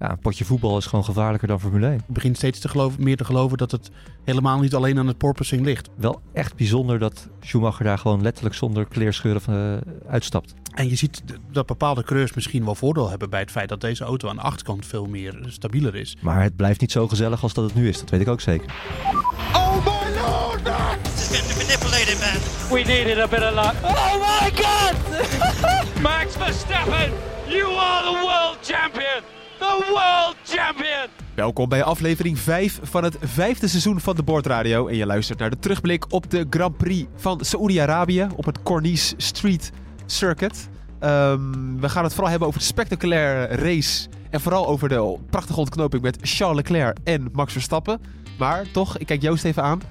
[0.00, 1.94] Ja, een potje voetbal is gewoon gevaarlijker dan Formule 1.
[1.94, 3.90] Ik begin steeds te geloven, meer te geloven dat het
[4.24, 5.88] helemaal niet alleen aan het porpoising ligt.
[5.96, 9.76] Wel echt bijzonder dat Schumacher daar gewoon letterlijk zonder kleerscheuren van, uh,
[10.08, 10.54] uitstapt.
[10.74, 14.04] En je ziet dat bepaalde coureurs misschien wel voordeel hebben bij het feit dat deze
[14.04, 16.16] auto aan de achterkant veel meer stabieler is.
[16.20, 18.40] Maar het blijft niet zo gezellig als dat het nu is, dat weet ik ook
[18.40, 18.74] zeker.
[19.52, 20.64] Oh my lord!
[21.02, 22.78] This is manipulated, man.
[22.78, 23.74] We needed a bit of luck.
[23.82, 24.94] Oh my god!
[26.02, 27.12] Max Verstappen,
[27.46, 29.37] you are the world champion!
[29.58, 31.06] The world champion!
[31.34, 34.86] Welkom bij aflevering 5 van het vijfde seizoen van de Bordradio.
[34.86, 39.14] En je luistert naar de terugblik op de Grand Prix van Saoedi-Arabië op het Corniche
[39.16, 39.72] Street
[40.06, 40.68] Circuit.
[41.00, 44.08] Um, we gaan het vooral hebben over de spectaculaire race.
[44.30, 48.00] En vooral over de prachtige ontknoping met Charles Leclerc en Max Verstappen.
[48.38, 49.82] Maar toch, ik kijk Joost even aan.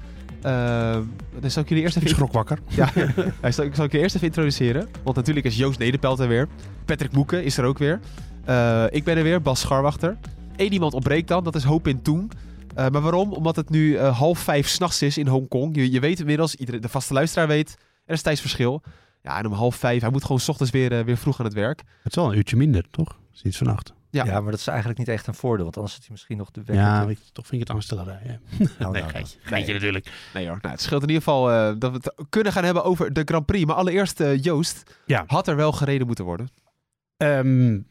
[0.45, 0.97] Uh,
[1.39, 2.09] dan zal ik jullie eerst even...
[2.09, 2.59] Ik schrok wakker.
[2.67, 2.91] Ja,
[3.41, 4.87] ik zal, ik je eerst even introduceren.
[5.03, 6.47] Want natuurlijk is Joost Nederpelt er weer.
[6.85, 7.99] Patrick Moeken is er ook weer.
[8.47, 10.17] Uh, ik ben er weer, Bas Scharwachter.
[10.55, 12.31] Eén iemand ontbreekt dan, dat is Hoop in Toen.
[12.77, 13.33] Uh, maar waarom?
[13.33, 15.75] Omdat het nu uh, half vijf s'nachts is in Hongkong.
[15.75, 18.81] Je, je weet inmiddels, iedereen, de vaste luisteraar weet, er is tijdsverschil.
[19.21, 21.53] Ja, en om half vijf, hij moet gewoon s ochtends weer, weer vroeg aan het
[21.53, 21.79] werk.
[21.79, 23.19] Het is wel een uurtje minder, toch?
[23.31, 23.93] Sinds vannacht.
[24.09, 24.25] Ja.
[24.25, 26.51] ja, maar dat is eigenlijk niet echt een voordeel, want anders zit hij misschien nog
[26.51, 26.75] de weg.
[26.75, 28.19] Ja, ik, toch vind ik het aanstellerij.
[28.23, 28.39] Ja.
[28.79, 30.11] Nou, nee, nou, geitje, geitje natuurlijk.
[30.33, 32.83] Nee hoor, nou, het scheelt in ieder geval uh, dat we het kunnen gaan hebben
[32.83, 33.65] over de Grand Prix.
[33.65, 35.23] Maar allereerst, uh, Joost, ja.
[35.27, 36.49] had er wel gereden moeten worden?
[37.17, 37.85] Um,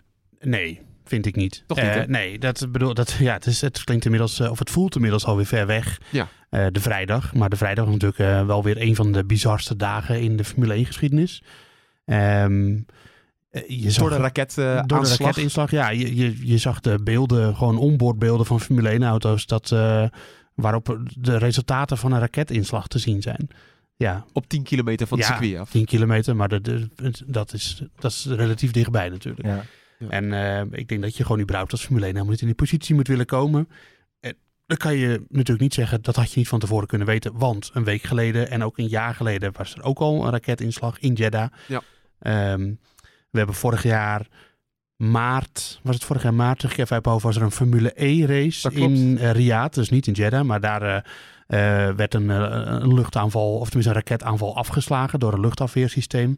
[0.47, 1.65] nee, vind ik niet.
[1.67, 4.59] Toch niet, uh, nee, dat bedoel, dat, ja, het, is, het klinkt inmiddels, uh, of
[4.59, 6.01] het voelt inmiddels alweer ver weg.
[6.11, 6.29] Ja.
[6.51, 7.35] Uh, de vrijdag.
[7.35, 10.75] Maar de vrijdag is natuurlijk wel weer een van de bizarste dagen in de Formule
[10.75, 11.43] 1 geschiedenis.
[12.05, 12.87] Um,
[13.67, 15.91] je zag, door de raket Door de raketinslag, ja.
[15.91, 19.47] Je, je, je zag de beelden, gewoon onboardbeelden van Formule 1 auto's.
[19.47, 19.69] Dat,
[20.55, 23.49] waarop de resultaten van een raketinslag te zien zijn.
[23.97, 24.25] Ja.
[24.33, 25.71] Op 10 kilometer van het ja, circuit af.
[25.71, 26.89] 10 kilometer, maar de, de,
[27.27, 29.47] dat, is, dat is relatief dichtbij natuurlijk.
[29.47, 29.65] Ja.
[29.99, 30.09] Ja.
[30.09, 32.57] En uh, ik denk dat je gewoon überhaupt als Formule 1 helemaal niet in die
[32.57, 33.69] positie moet willen komen.
[34.21, 37.39] En dan kan je natuurlijk niet zeggen, dat had je niet van tevoren kunnen weten.
[37.39, 40.99] Want een week geleden en ook een jaar geleden was er ook al een raketinslag
[40.99, 41.53] in Jeddah.
[41.67, 41.83] Ja.
[42.53, 42.79] Um,
[43.31, 44.27] we hebben vorig jaar
[44.97, 48.27] maart, was het vorig jaar maart, zeg ik even uit was er een Formule E
[48.27, 49.75] race in uh, Riyadh.
[49.75, 53.99] Dus niet in Jeddah, maar daar uh, uh, werd een, een luchtaanval, of tenminste een
[53.99, 56.37] raketaanval afgeslagen door een luchtafweersysteem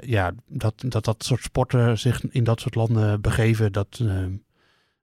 [0.00, 4.24] ja, dat, dat dat soort sporten zich in dat soort landen begeven, dat, uh,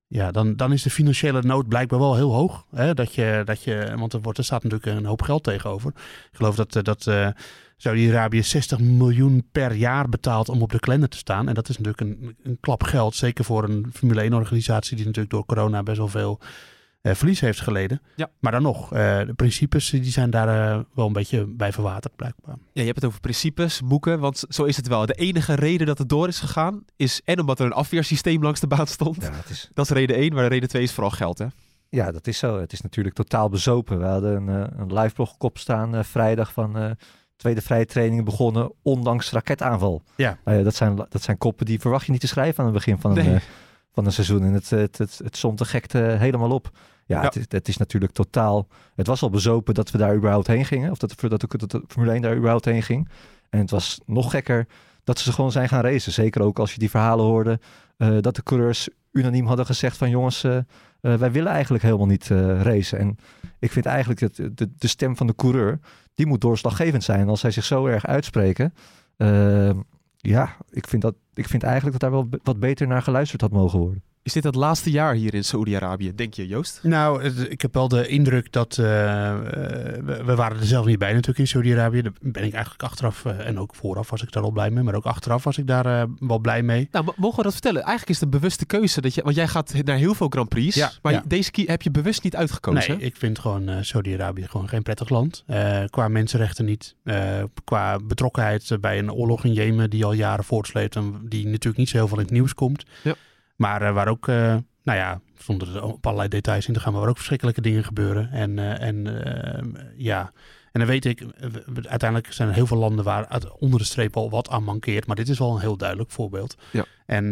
[0.08, 2.66] ja, dan, dan is de financiële nood blijkbaar wel heel hoog.
[2.72, 2.94] Hè?
[2.94, 5.90] Dat je, dat je, want er, wordt, er staat natuurlijk een hoop geld tegenover.
[6.32, 7.30] Ik geloof dat, dat uh,
[7.78, 11.48] Saudi-Arabië 60 miljoen per jaar betaalt om op de kalender te staan.
[11.48, 15.34] En dat is natuurlijk een, een klap geld, zeker voor een Formule 1-organisatie die natuurlijk
[15.34, 16.40] door corona best wel veel
[17.16, 18.02] verlies heeft geleden.
[18.16, 18.30] Ja.
[18.40, 22.16] Maar dan nog, uh, de principes die zijn daar uh, wel een beetje bij verwaterd
[22.16, 22.56] blijkbaar.
[22.56, 25.06] Ja, je hebt het over principes, boeken, want zo is het wel.
[25.06, 28.60] De enige reden dat het door is gegaan is en omdat er een afweersysteem langs
[28.60, 29.22] de baan stond.
[29.22, 29.70] Ja, het is...
[29.74, 31.46] Dat is reden 1, maar reden 2 is vooral geld, hè?
[31.90, 32.60] Ja, dat is zo.
[32.60, 34.00] Het is natuurlijk totaal bezopen.
[34.00, 36.96] We hadden een, een live blog kop staan vrijdag van
[37.38, 40.04] tweede vrije trainingen begonnen, ondanks raketaanval.
[40.16, 40.38] Ja.
[40.44, 43.18] dat, zijn, dat zijn koppen die verwacht je niet te schrijven aan het begin van
[43.18, 43.40] een, nee.
[43.92, 44.44] van een seizoen.
[44.44, 46.72] En het, het, het, het somt de gekte helemaal op.
[47.08, 47.24] Ja, Ja.
[47.24, 48.68] Het, is, het is natuurlijk totaal.
[48.96, 50.92] Het was al bezopen dat we daar überhaupt heen gingen.
[50.92, 53.10] Of dat, dat, dat, dat de Formule 1 daar überhaupt heen ging.
[53.50, 54.68] En het was nog gekker
[55.04, 56.12] dat ze gewoon zijn gaan racen.
[56.12, 57.60] Zeker ook als je die verhalen hoorde.
[57.98, 60.58] Uh, dat de coureurs unaniem hadden gezegd van jongens, uh,
[61.02, 62.28] uh, wij willen eigenlijk helemaal niet
[62.62, 63.00] racen.
[63.00, 63.18] En
[63.60, 65.80] ik vind eigenlijk dat de, de, stem van de coureur,
[66.14, 67.30] die moet doorslaggevend zijn.
[67.30, 68.74] Als zij zich zo erg uitspreken.
[70.18, 73.52] ja, ik vind, dat, ik vind eigenlijk dat daar wel wat beter naar geluisterd had
[73.52, 74.04] mogen worden.
[74.28, 76.80] Is dit het laatste jaar hier in Saoedi-Arabië, denk je, Joost?
[76.84, 78.78] Nou, ik heb wel de indruk dat...
[78.78, 82.02] Uh, we, we, waren er zelf niet bij natuurlijk in Saudi-Arabië.
[82.02, 84.84] Daar ben ik eigenlijk achteraf, uh, en ook vooraf was ik daar al blij mee.
[84.84, 86.88] Maar ook achteraf was ik daar uh, wel blij mee.
[86.92, 87.82] Nou, mogen we dat vertellen?
[87.82, 89.02] Eigenlijk is het een bewuste keuze.
[89.02, 90.76] Dat je, want jij gaat naar heel veel Grand Prix.
[90.76, 91.24] Ja, maar ja.
[91.28, 92.98] deze keer heb je bewust niet uitgekozen.
[92.98, 95.44] Nee, ik vind gewoon Saudi-Arabië gewoon geen prettig land.
[95.90, 96.96] Qua mensenrechten niet.
[97.64, 100.96] Qua betrokkenheid bij een oorlog in Jemen die al jaren voortsleept.
[100.96, 102.86] En die natuurlijk niet zo heel veel in het nieuws komt.
[103.04, 103.16] Ja.
[103.58, 104.36] Maar uh, waar ook, uh,
[104.84, 108.32] nou ja, zonder op allerlei details in te gaan, maar waar ook verschrikkelijke dingen gebeuren.
[108.32, 109.08] En, uh, en
[109.96, 110.32] ja,
[110.72, 111.26] en dan weet ik,
[111.74, 115.08] uiteindelijk zijn er heel veel landen waar het onder de streep al wat aan mankeert.
[115.08, 116.56] Maar dit is wel een heel duidelijk voorbeeld.
[116.72, 116.86] Ja.
[117.06, 117.32] En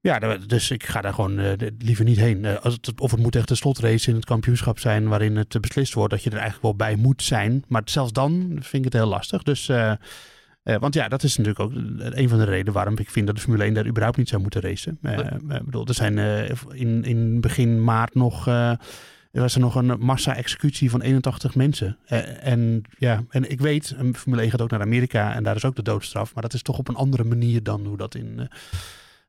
[0.00, 2.60] ja, dus ik ga daar gewoon liever niet heen.
[2.60, 5.94] Als het, of het moet echt de slotrace in het kampioenschap zijn waarin het beslist
[5.94, 7.64] wordt dat je er eigenlijk wel bij moet zijn.
[7.68, 9.42] Maar zelfs dan vind ik het heel lastig.
[9.42, 9.68] Dus...
[9.68, 9.92] Uh,
[10.76, 13.42] want ja, dat is natuurlijk ook een van de redenen waarom ik vind dat de
[13.42, 14.98] Formule 1 daar überhaupt niet zou moeten racen.
[15.02, 15.62] Uh, nee.
[15.64, 16.18] bedoel, er zijn
[16.72, 18.44] in, in begin maart nog,
[19.30, 21.96] was er nog een massa-executie van 81 mensen.
[22.40, 25.64] en ja, en ik weet, een Formule 1 gaat ook naar Amerika en daar is
[25.64, 26.34] ook de doodstraf.
[26.34, 28.48] Maar dat is toch op een andere manier dan hoe dat in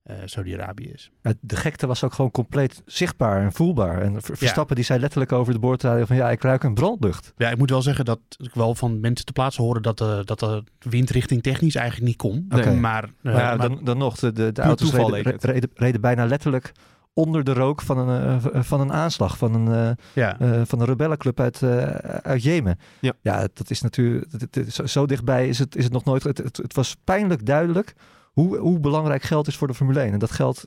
[0.10, 1.12] uh, Saudi-Arabië is.
[1.40, 4.02] De gekte was ook gewoon compleet zichtbaar en voelbaar.
[4.02, 7.34] En Verstappen die zei letterlijk over de boordradio van ja, ik ruik een brandlucht.
[7.38, 10.22] Ja, ik moet wel zeggen dat ik wel van mensen te plaatsen horen dat de,
[10.26, 12.46] dat de windrichting technisch eigenlijk niet kon.
[12.50, 12.76] Okay.
[12.76, 16.02] Maar, uh, maar, ja, maar, dan, dan nog, de, de, de auto's reden, reden, reden,
[16.02, 16.72] bijna letterlijk
[17.14, 20.42] onder de rook van een, uh, van een aanslag, van een, uh, ja.
[20.42, 21.64] uh, van een rebellenclub uit,
[22.24, 22.80] uit Jemen.
[23.00, 23.14] Ja.
[23.22, 24.28] ja, dat is natuurlijk,
[24.70, 26.24] zo, zo, dichtbij is het, is het nog nooit.
[26.24, 27.94] Het, het, het was pijnlijk duidelijk
[28.39, 30.13] hoe, hoe belangrijk geld is voor de Formule 1.
[30.13, 30.65] En dat geld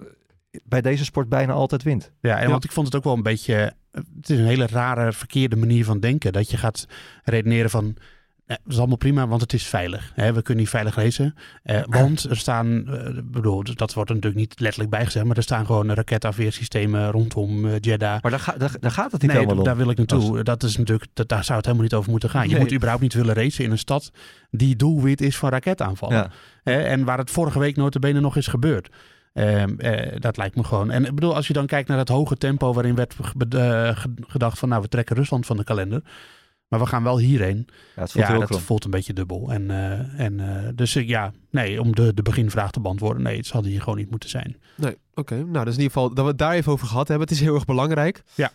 [0.65, 2.11] bij deze sport bijna altijd wint.
[2.21, 3.73] Ja, en want ik vond het ook wel een beetje...
[3.91, 6.33] Het is een hele rare, verkeerde manier van denken.
[6.33, 6.87] Dat je gaat
[7.25, 7.97] redeneren van...
[8.65, 10.13] dat is allemaal prima, want het is veilig.
[10.15, 10.33] Hè?
[10.33, 11.35] We kunnen niet veilig racen.
[11.63, 15.43] Eh, want er staan, uh, bedoel, dat wordt er natuurlijk niet letterlijk bijgezegd, maar er
[15.43, 18.23] staan gewoon raketafweersystemen rondom Jeddah.
[18.23, 19.65] Maar daar, ga, daar, daar, gaat het niet nee, helemaal om.
[19.65, 20.37] daar wil ik naartoe.
[20.37, 20.43] Als...
[20.43, 22.49] Dat is natuurlijk, dat, daar zou het helemaal niet over moeten gaan.
[22.49, 22.63] Je nee.
[22.63, 24.11] moet überhaupt niet willen racen in een stad
[24.51, 26.31] die doelwit is van raketaanvallen.
[26.65, 26.73] Ja.
[26.73, 28.89] En waar het vorige week notabene nog is gebeurd.
[29.35, 29.65] Uh,
[30.19, 30.91] dat lijkt me gewoon.
[30.91, 33.15] En ik bedoel, als je dan kijkt naar het hoge tempo waarin werd
[33.55, 33.97] uh,
[34.27, 36.03] gedacht van, nou, we trekken Rusland van de kalender.
[36.73, 37.67] Maar we gaan wel hierheen.
[37.97, 39.53] Ja, het voelt, ja, dat voelt een beetje dubbel.
[39.53, 39.71] En,
[40.17, 43.99] en dus ja, nee, om de, de beginvraag te beantwoorden, nee, het zal hier gewoon
[43.99, 44.57] niet moeten zijn.
[44.77, 45.21] Nee, oké.
[45.21, 45.39] Okay.
[45.39, 47.29] Nou, dus in ieder geval dat we het daar even over gehad hebben.
[47.29, 48.23] Het is heel erg belangrijk.
[48.35, 48.53] Ja.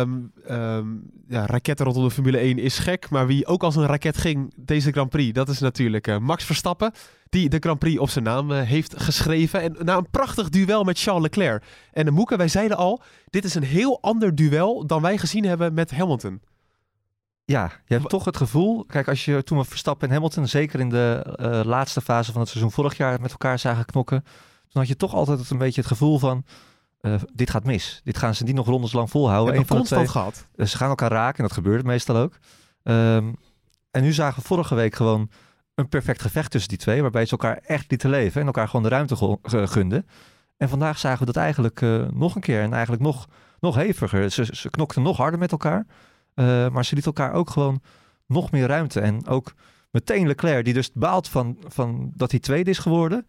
[0.00, 3.10] Um, um, ja, raketten rondom de Formule 1 is gek.
[3.10, 6.44] Maar wie ook als een raket ging deze Grand Prix, dat is natuurlijk uh, Max
[6.44, 6.92] Verstappen.
[7.28, 9.60] Die de Grand Prix op zijn naam heeft geschreven.
[9.62, 11.62] En na een prachtig duel met Charles Leclerc.
[11.92, 15.44] En de Moeke, wij zeiden al, dit is een heel ander duel dan wij gezien
[15.44, 16.40] hebben met Hamilton.
[17.46, 18.84] Ja, je hebt toch het gevoel.
[18.84, 22.40] Kijk, als je toen we Verstappen en Hamilton, zeker in de uh, laatste fase van
[22.40, 24.22] het seizoen vorig jaar, met elkaar zagen knokken.
[24.68, 26.44] Toen had je toch altijd een beetje het gevoel van.
[27.00, 28.00] Uh, dit gaat mis.
[28.04, 29.54] Dit gaan ze niet nog rondes lang volhouden.
[29.54, 30.08] Ja, Eén van de twee.
[30.08, 30.46] Gehad.
[30.56, 32.38] Ze gaan elkaar raken en dat gebeurt meestal ook.
[32.82, 33.36] Um,
[33.90, 35.30] en nu zagen we vorige week gewoon
[35.74, 37.02] een perfect gevecht tussen die twee.
[37.02, 40.06] Waarbij ze elkaar echt lieten leven en elkaar gewoon de ruimte gunden.
[40.56, 42.62] En vandaag zagen we dat eigenlijk uh, nog een keer.
[42.62, 43.28] En eigenlijk nog,
[43.60, 44.30] nog heviger.
[44.30, 45.86] Ze, ze knokten nog harder met elkaar.
[46.36, 47.80] Uh, maar ze lieten elkaar ook gewoon
[48.26, 49.00] nog meer ruimte.
[49.00, 49.54] En ook
[49.90, 53.26] meteen Leclerc, die dus baalt van, van dat hij tweede is geworden.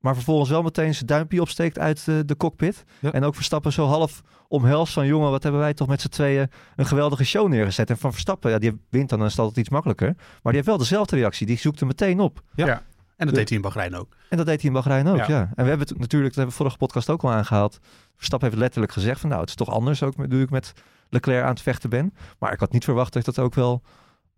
[0.00, 2.84] Maar vervolgens wel meteen zijn duimpje opsteekt uit de, de cockpit.
[2.98, 3.12] Ja.
[3.12, 5.06] En ook Verstappen zo half omhelst van...
[5.06, 7.90] jongen, wat hebben wij toch met z'n tweeën een geweldige show neergezet.
[7.90, 10.14] En van Verstappen, ja, die wint dan, dan is het altijd iets makkelijker.
[10.16, 11.46] Maar die heeft wel dezelfde reactie.
[11.46, 12.42] Die zoekt er meteen op.
[12.54, 12.66] Ja.
[12.66, 12.82] ja.
[13.20, 14.16] En dat de, deed hij in Bahrein ook.
[14.28, 15.26] En dat deed hij in Bahrein ook, ja.
[15.28, 15.40] ja.
[15.40, 17.78] En we hebben het natuurlijk, dat hebben we vorige podcast ook al aangehaald.
[18.16, 19.28] Verstappen heeft letterlijk gezegd van...
[19.28, 20.72] nou, het is toch anders ook nu ik met
[21.08, 22.14] Leclerc aan het vechten ben.
[22.38, 23.82] Maar ik had niet verwacht dat dat ook wel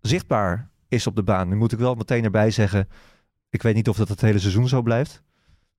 [0.01, 1.49] zichtbaar is op de baan.
[1.49, 2.89] Nu moet ik wel meteen erbij zeggen...
[3.51, 5.23] ik weet niet of dat het hele seizoen zo blijft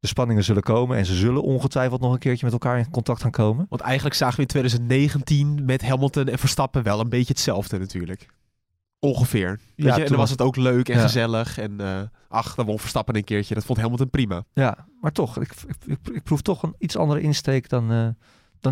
[0.04, 0.98] de spanningen zullen komen.
[0.98, 3.66] En ze zullen ongetwijfeld nog een keertje met elkaar in contact gaan komen.
[3.70, 8.28] Want eigenlijk zagen we in 2019 met Hamilton en Verstappen wel een beetje hetzelfde natuurlijk.
[9.04, 9.60] Ongeveer.
[9.76, 10.02] Ja, Weet je?
[10.02, 11.02] En dan was het ook leuk en ja.
[11.02, 11.58] gezellig.
[11.58, 13.56] En uh, ach, dan won Verstappen een keertje.
[13.56, 14.44] Dat vond Hamilton prima.
[14.54, 15.40] Ja, maar toch.
[15.40, 18.08] Ik, ik, ik, ik proef toch een iets andere insteek dan, uh, dan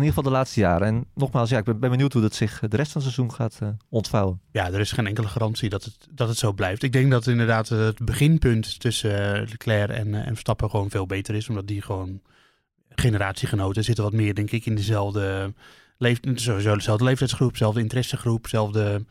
[0.00, 0.86] ieder geval de laatste jaren.
[0.86, 3.34] En nogmaals, ja, ik ben, ben benieuwd hoe dat zich de rest van het seizoen
[3.34, 4.40] gaat uh, ontvouwen.
[4.50, 6.82] Ja, er is geen enkele garantie dat het, dat het zo blijft.
[6.82, 11.06] Ik denk dat inderdaad het beginpunt tussen uh, Leclerc en, uh, en Verstappen gewoon veel
[11.06, 11.48] beter is.
[11.48, 12.20] Omdat die gewoon
[12.88, 15.52] generatiegenoten zitten wat meer, denk ik, in dezelfde,
[15.98, 19.04] leef, sowieso dezelfde leeftijdsgroep, dezelfde interessegroep, dezelfde...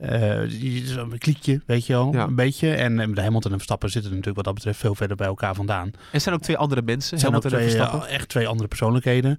[0.00, 2.26] Een kliekje, weet je wel, ja.
[2.26, 2.74] een beetje.
[2.74, 5.90] En de Hamilton en Verstappen zitten natuurlijk wat dat betreft veel verder bij elkaar vandaan.
[6.12, 9.38] En zijn ook twee andere mensen, zijn ook twee, ja, echt twee andere persoonlijkheden.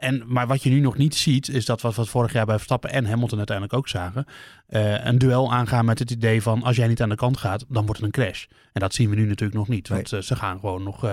[0.00, 2.54] En, maar wat je nu nog niet ziet, is dat wat we vorig jaar bij
[2.54, 4.24] Verstappen en Hamilton uiteindelijk ook zagen.
[4.70, 7.64] Uh, een duel aangaan met het idee van als jij niet aan de kant gaat,
[7.68, 8.44] dan wordt het een crash.
[8.72, 9.88] En dat zien we nu natuurlijk nog niet.
[9.88, 10.20] Want nee.
[10.20, 11.10] uh, ze gaan gewoon nog, uh,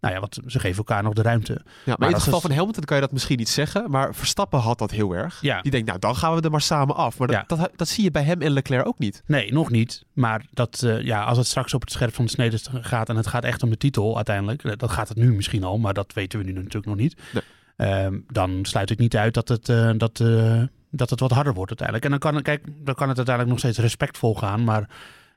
[0.00, 1.52] nou ja, wat, ze geven elkaar nog de ruimte.
[1.52, 2.44] Ja, maar, maar in het geval is...
[2.44, 3.90] van Hamilton kan je dat misschien niet zeggen.
[3.90, 5.40] Maar Verstappen had dat heel erg.
[5.40, 5.60] Ja.
[5.62, 7.18] Die denkt, nou dan gaan we er maar samen af.
[7.18, 7.56] Maar dat, ja.
[7.56, 9.22] dat, dat, zie je bij hem en Leclerc ook niet.
[9.26, 10.04] Nee, nog niet.
[10.12, 13.26] Maar dat, ja, als het straks op het scherp van de snede gaat en het
[13.26, 14.78] gaat echt om de titel uiteindelijk.
[14.78, 17.16] Dat gaat het nu misschien al, maar dat weten we nu natuurlijk nog niet.
[17.32, 17.42] Nee.
[17.80, 21.54] Um, dan sluit ik niet uit dat het, uh, dat, uh, dat het wat harder
[21.54, 22.04] wordt uiteindelijk.
[22.04, 24.64] En dan kan, kijk, dan kan het uiteindelijk nog steeds respectvol gaan.
[24.64, 24.88] Maar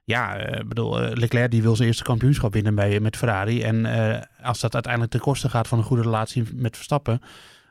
[0.04, 3.64] ja, uh, bedoel, Leclerc die wil zijn eerste kampioenschap winnen bij, met Ferrari.
[3.64, 3.86] En
[4.42, 7.22] als dat uiteindelijk ten koste gaat van een goede relatie met Verstappen,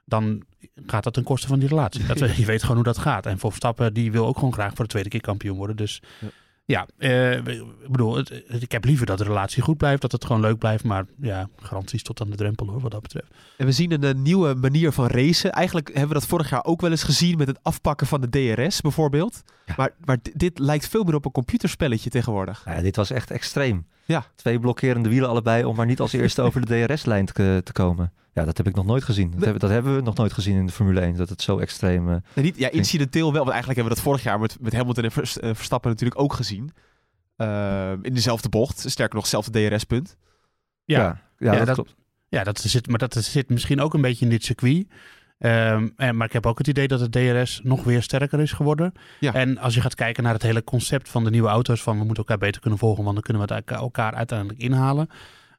[0.04, 0.42] dan
[0.86, 2.06] gaat dat ten koste van die relatie.
[2.06, 3.26] Dat, je weet gewoon hoe dat gaat.
[3.26, 5.76] En voor Verstappen, die wil ook gewoon graag voor de tweede keer kampioen worden.
[5.76, 6.28] Dus ja.
[6.70, 10.12] Ja, uh, ik bedoel, het, het, ik heb liever dat de relatie goed blijft, dat
[10.12, 10.84] het gewoon leuk blijft.
[10.84, 13.26] Maar ja, garanties tot aan de drempel hoor, wat dat betreft.
[13.56, 15.52] En we zien een, een, nieuwe manier van racen.
[15.52, 18.28] Eigenlijk hebben we dat vorig jaar ook wel eens gezien met het afpakken van de
[18.28, 19.42] DRS bijvoorbeeld.
[19.66, 19.74] Ja.
[19.76, 22.62] Maar, maar dit lijkt veel meer op een computerspelletje tegenwoordig.
[22.64, 23.86] Ja, dit was echt extreem.
[24.04, 24.24] Ja.
[24.34, 28.12] Twee blokkerende wielen allebei om maar niet als eerste over de DRS-lijn te, te, komen.
[28.32, 29.30] Ja, dat heb ik nog nooit gezien.
[29.30, 29.44] Dat, nee.
[29.44, 32.08] hebben, dat, hebben, we nog nooit gezien in de Formule 1, dat het zo extreem...
[32.08, 34.72] Uh, nee, niet, ja, incidenteel wel, want eigenlijk hebben we dat vorig jaar met, met
[34.72, 36.70] Hamilton en Verstappen natuurlijk ook gezien.
[37.36, 40.16] Uh, in dezelfde bocht, sterker nog, hetzelfde DRS-punt.
[40.84, 41.94] Ja, ja, ja, ja, dat, dat klopt.
[42.28, 44.86] Ja, dat zit, maar dat zit misschien ook een beetje in dit circuit.
[45.38, 48.52] Ehm, en, maar ik heb ook het idee dat het DRS nog weer sterker is
[48.52, 48.92] geworden.
[49.20, 49.34] Ja.
[49.34, 52.04] En als je gaat kijken naar het hele concept van de nieuwe auto's, van we
[52.04, 55.08] moeten elkaar beter kunnen volgen, want dan kunnen we het elkaar uiteindelijk inhalen.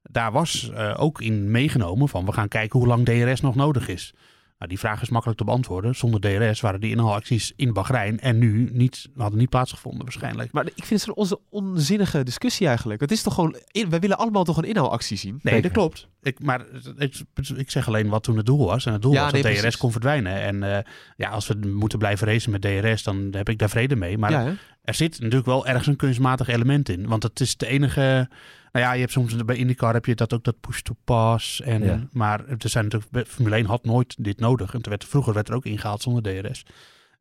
[0.03, 3.87] Daar was uh, ook in meegenomen van we gaan kijken hoe lang DRS nog nodig
[3.87, 4.13] is.
[4.61, 5.95] Nou, die vraag is makkelijk te beantwoorden.
[5.95, 10.51] Zonder DRS waren die inhaalacties in Bahrein en nu niet, hadden niet plaatsgevonden waarschijnlijk.
[10.51, 13.01] Maar ik vind het een onzinnige discussie eigenlijk.
[13.01, 13.55] Het is toch gewoon,
[13.89, 15.39] wij willen allemaal toch een inhaalactie zien?
[15.41, 16.07] Nee, dat klopt.
[16.21, 16.65] Ik, maar
[16.97, 17.21] ik,
[17.55, 18.85] ik, zeg alleen wat toen het doel was.
[18.85, 20.41] En het doel was dat DRS kon verdwijnen.
[20.41, 20.77] En uh,
[21.15, 24.17] ja, als we moeten blijven racen met DRS, dan heb ik daar vrede mee.
[24.17, 24.53] Maar ja,
[24.83, 27.07] er zit natuurlijk wel ergens een kunstmatig element in.
[27.07, 28.29] Want het is de enige
[28.71, 31.61] nou ja, je hebt soms bij IndyCar heb je dat ook dat push-to-pass.
[31.61, 34.73] En, Maar er zijn natuurlijk, Formule 1 had nooit dit nodig.
[34.73, 36.65] En werd, vroeger werd er ook ingehaald zonder DRS.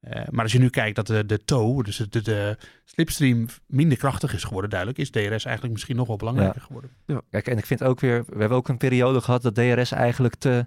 [0.04, 3.46] Uh, eh, maar als je nu kijkt dat de, de toe, dus de, de, slipstream
[3.66, 6.90] minder krachtig is geworden, duidelijk, is DRS eigenlijk misschien nog wel belangrijker geworden.
[7.06, 7.20] Ja.
[7.30, 10.34] Kijk, en ik vind ook weer, we hebben ook een periode gehad dat DRS eigenlijk
[10.34, 10.66] te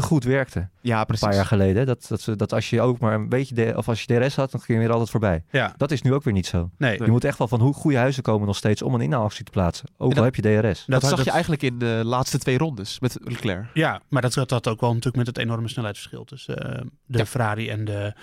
[0.00, 0.68] te goed werkte.
[0.80, 1.22] Ja, precies.
[1.22, 1.86] Een paar jaar geleden.
[1.86, 4.50] Dat, dat, dat als je ook maar een beetje, de, of als je DRS had,
[4.50, 5.44] dan ging je weer altijd voorbij.
[5.50, 5.74] Ja.
[5.76, 6.70] Dat is nu ook weer niet zo.
[6.78, 7.02] Nee.
[7.02, 9.50] Je moet echt wel van hoe goede huizen komen nog steeds om een inhaalactie te
[9.50, 9.88] plaatsen.
[9.96, 10.84] Ook al heb je DRS.
[10.86, 13.66] Dat, zag je eigenlijk in de laatste twee rondes met Leclerc.
[13.74, 17.68] Ja, maar dat had ook wel natuurlijk met het enorme snelheidsverschil tussen uh, de Ferrari
[17.68, 18.14] en de,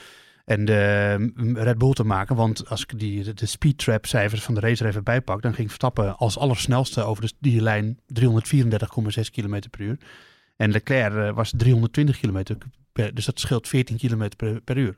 [0.46, 2.36] en de mm, Red Bull te maken.
[2.36, 5.54] Want als ik die, de, speed trap cijfers van de race er even bijpak, dan
[5.54, 8.30] ging Verstappen als allersnelste over de, die lijn 334,6
[9.32, 9.98] km per uur.
[10.56, 12.56] En Leclerc uh, was 320 km
[12.92, 14.30] per dus dat scheelt 14 km
[14.64, 14.98] per, uur.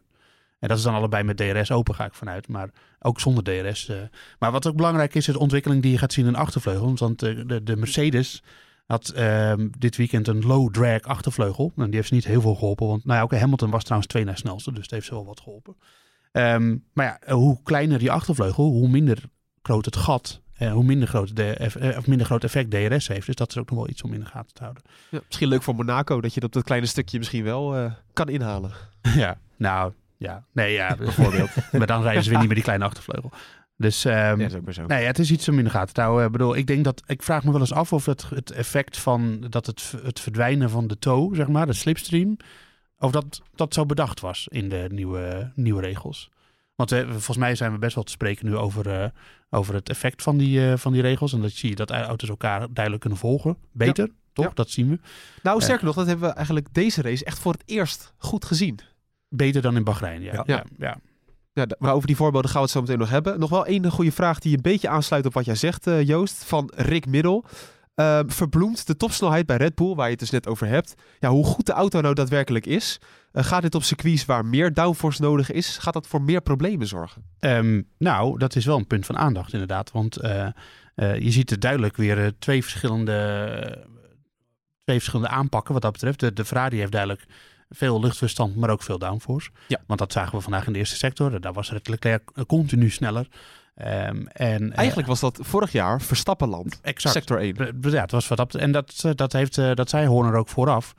[0.59, 2.47] En dat is dan allebei met DRS open, ga ik vanuit.
[2.47, 2.69] Maar
[2.99, 3.89] ook zonder DRS.
[3.89, 3.97] Uh.
[4.39, 6.99] Maar wat ook belangrijk is, is de ontwikkeling die je gaat zien in achtervleugels.
[6.99, 8.43] Want uh, de, de, Mercedes
[8.85, 11.71] had ehm, dit weekend een low drag achtervleugel.
[11.75, 12.87] En die heeft ze niet heel veel geholpen.
[12.87, 14.71] Want nou ja, oké, Hamilton was trouwens twee na snelste.
[14.71, 15.75] Dus het heeft ze wel wat geholpen.
[16.31, 19.23] Um, maar ja, hoe kleiner die achtervleugel, hoe minder
[19.61, 23.25] groot het gat uh, hoe minder groot, de, uh, of minder groot effect DRS heeft.
[23.25, 24.83] Dus dat is ook nog wel iets om in de gaten te houden.
[25.09, 28.29] Ja, misschien leuk voor Monaco dat je dat, dat kleine stukje misschien wel uh, kan
[28.29, 28.71] inhalen.
[29.01, 30.43] ja, nou ja.
[30.51, 31.49] Nee, ja, bijvoorbeeld.
[31.71, 33.31] maar dan rijden ze weer niet met die kleine achtervleugel.
[33.77, 34.85] Dus um, ja, is ook zo.
[34.85, 36.25] Nee, het is iets om in de gaten te houden.
[36.25, 38.97] Ik bedoel, ik denk dat ik vraag me wel eens af of het, het effect
[38.97, 42.37] van dat het, het verdwijnen van de toe, zeg maar, de slipstream,
[42.99, 46.29] of dat dat zo bedacht was in de nieuwe, nieuwe regels.
[46.75, 49.05] Want uh, volgens mij zijn we best wel te spreken nu over, uh,
[49.49, 51.33] over het effect van die, uh, van die regels.
[51.33, 53.57] En dat zie je dat auto's elkaar duidelijk kunnen volgen.
[53.71, 54.13] Beter, ja.
[54.33, 54.45] toch?
[54.45, 54.51] Ja.
[54.53, 54.99] Dat zien we.
[55.43, 58.79] Nou, sterker nog, dat hebben we eigenlijk deze race echt voor het eerst goed gezien.
[59.29, 60.43] Beter dan in Bahrein, ja.
[60.45, 60.63] ja.
[60.77, 60.97] ja.
[61.53, 61.67] ja.
[61.77, 63.39] maar over die voorbeelden gaan we het zo meteen nog hebben.
[63.39, 66.43] Nog wel één goede vraag die een beetje aansluit op wat jij zegt, Joost.
[66.43, 67.45] Van Rick Middel.
[67.95, 70.93] Uh, verbloemt de topsnelheid bij Red Bull, waar je het dus net over hebt.
[71.19, 72.99] Ja, hoe goed de auto nou daadwerkelijk is.
[73.33, 75.77] Uh, gaat dit op circuits waar meer downforce nodig is?
[75.77, 77.23] Gaat dat voor meer problemen zorgen?
[77.39, 79.91] Um, nou, dat is wel een punt van aandacht inderdaad.
[79.91, 80.47] Want uh,
[80.95, 83.87] je ziet er duidelijk weer twee, verschillende,
[84.83, 86.19] twee verschillende aanpakken wat dat betreft.
[86.19, 87.25] De, de Ferrari heeft duidelijk
[87.69, 89.49] veel luchtweerstand, maar ook veel downforce.
[89.67, 89.81] Ja.
[89.87, 91.41] Want dat zagen we vandaag in de eerste sector.
[91.41, 93.27] Daar was het Leclerc continu sneller.
[93.81, 97.15] Um, en, Eigenlijk was dat vorig jaar Verstappenland, exact.
[97.15, 97.55] sector 1.
[97.81, 100.93] Ja, het was wat en dat, dat, heeft, dat zei Horner ook vooraf.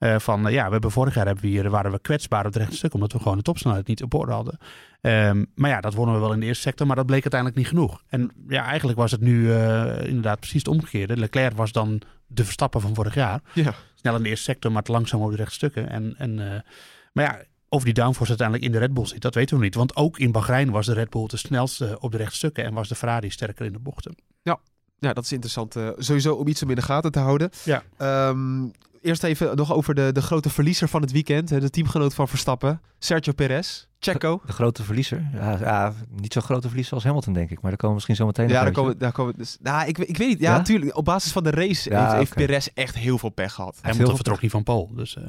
[0.00, 2.56] Uh, van ja, we hebben vorig jaar hebben we hier, waren we kwetsbaar op het
[2.56, 4.58] rechte stuk, omdat we gewoon de topsnelheid niet op orde hadden.
[5.00, 7.60] Um, maar ja, dat wonnen we wel in de eerste sector, maar dat bleek uiteindelijk
[7.60, 8.02] niet genoeg.
[8.08, 11.16] En ja, eigenlijk was het nu uh, inderdaad precies het omgekeerde.
[11.16, 13.40] Leclerc was dan de Verstappen van vorig jaar.
[13.52, 13.74] Ja.
[13.94, 15.88] Snel in de eerste sector, maar te langzaam op de rechte stukken.
[15.88, 16.64] En, en,
[17.12, 19.74] maar ja, of die downforce uiteindelijk in de Red Bull zit, dat weten we niet.
[19.74, 22.88] Want ook in Bahrein was de Red Bull de snelste op de rechtstukken en was
[22.88, 24.14] de Ferrari sterker in de bochten.
[24.42, 24.58] Ja,
[24.98, 25.76] ja dat is interessant.
[25.76, 27.50] Uh, sowieso om iets om in de gaten te houden.
[27.64, 27.82] Ja.
[28.28, 28.72] Um,
[29.02, 31.48] eerst even nog over de, de grote verliezer van het weekend.
[31.48, 33.86] De teamgenoot van Verstappen, Sergio Perez.
[33.98, 34.40] Checo.
[34.46, 35.30] De grote verliezer?
[35.32, 37.60] Ja, ja, niet zo'n grote verliezer als Hamilton, denk ik.
[37.60, 39.98] Maar daar komen we misschien zo meteen Ja, daar komen, daar komen dus, nou, ik,
[39.98, 40.40] ik weet niet.
[40.40, 40.96] Ja, natuurlijk.
[40.96, 42.46] Op basis van de race ja, heeft, heeft okay.
[42.46, 43.78] Perez echt heel veel pech gehad.
[43.82, 45.16] Hamilton vertrok niet van Paul, dus...
[45.16, 45.24] Uh...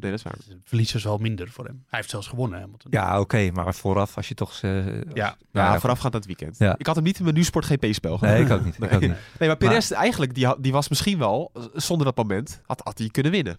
[0.00, 0.34] Nee, dat is waar.
[0.48, 1.84] De verlies is wel minder voor hem.
[1.86, 2.60] Hij heeft zelfs gewonnen.
[2.60, 2.90] Hamilton.
[2.90, 3.20] Ja, oké.
[3.20, 4.62] Okay, maar vooraf, als je toch...
[4.62, 6.58] Uh, ja, ja, ja, vooraf gaat dat weekend.
[6.58, 6.74] Ja.
[6.78, 8.18] Ik had hem niet in mijn nu-sport GP-spel.
[8.20, 8.78] Nee, ik ook niet.
[8.78, 8.88] nee.
[8.88, 9.10] Ik ook niet.
[9.38, 12.98] nee, maar Perez maar, eigenlijk, die, die was misschien wel, zonder dat moment, had, had
[12.98, 13.58] hij kunnen winnen.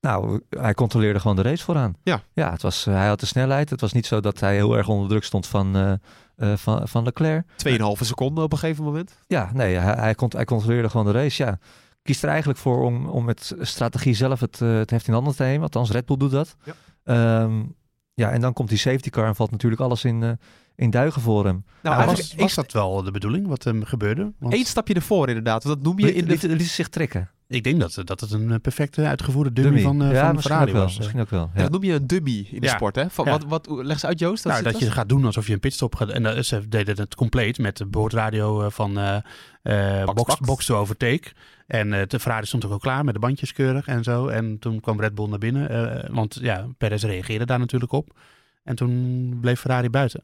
[0.00, 1.96] Nou, hij controleerde gewoon de race vooraan.
[2.02, 2.22] Ja.
[2.32, 3.70] Ja, het was, uh, hij had de snelheid.
[3.70, 5.92] Het was niet zo dat hij heel erg onder druk stond van, uh,
[6.36, 7.46] uh, van, van Leclerc.
[7.56, 9.18] Tweeënhalve seconden op een gegeven moment.
[9.26, 11.58] Ja, nee, hij, hij controleerde gewoon de race, ja
[12.02, 15.36] kiest er eigenlijk voor om, om met strategie zelf het, uh, het heft in handen
[15.36, 15.62] te nemen.
[15.62, 16.56] Althans, Red Bull doet dat.
[17.04, 17.74] Ja, um,
[18.14, 20.30] ja en dan komt die safety car en valt natuurlijk alles in, uh,
[20.76, 21.64] in duigen voor hem.
[21.82, 24.32] Nou, nou was, was dat wel de bedoeling, wat hem gebeurde?
[24.38, 24.54] Want...
[24.54, 25.62] Eén stapje ervoor inderdaad.
[25.62, 26.30] Dat noem je in de...
[26.30, 27.30] Liet, liet zich trekken.
[27.52, 29.82] Ik denk dat, dat het een perfecte uitgevoerde dummy, Dummy.
[29.98, 30.86] van, eh, ja, van misschien Ferrari ook wel.
[30.86, 30.98] was.
[30.98, 31.50] Misschien ook wel.
[31.54, 32.72] Ja, dat noem je een dummy in de Ja.
[32.74, 33.10] sport, hè?
[33.10, 33.30] Van, Ja.
[33.30, 34.44] wat, wat, leg eens uit, Joost.
[34.44, 36.08] Wat nou, dat je gaat doen alsof je een pitstop gaat.
[36.08, 39.16] En dat, ze deden het compleet met de boordradio eh, van eh
[39.62, 40.64] eh, Box, box, box.
[40.66, 41.22] to overtake.
[41.66, 44.26] En eh de Ferrari stond ook al klaar met de bandjes keurig en zo.
[44.26, 45.68] En toen kwam Red Bull naar binnen.
[46.02, 48.18] eh, want ja, Perez reageerde daar natuurlijk op.
[48.64, 50.22] En toen bleef Ferrari buiten.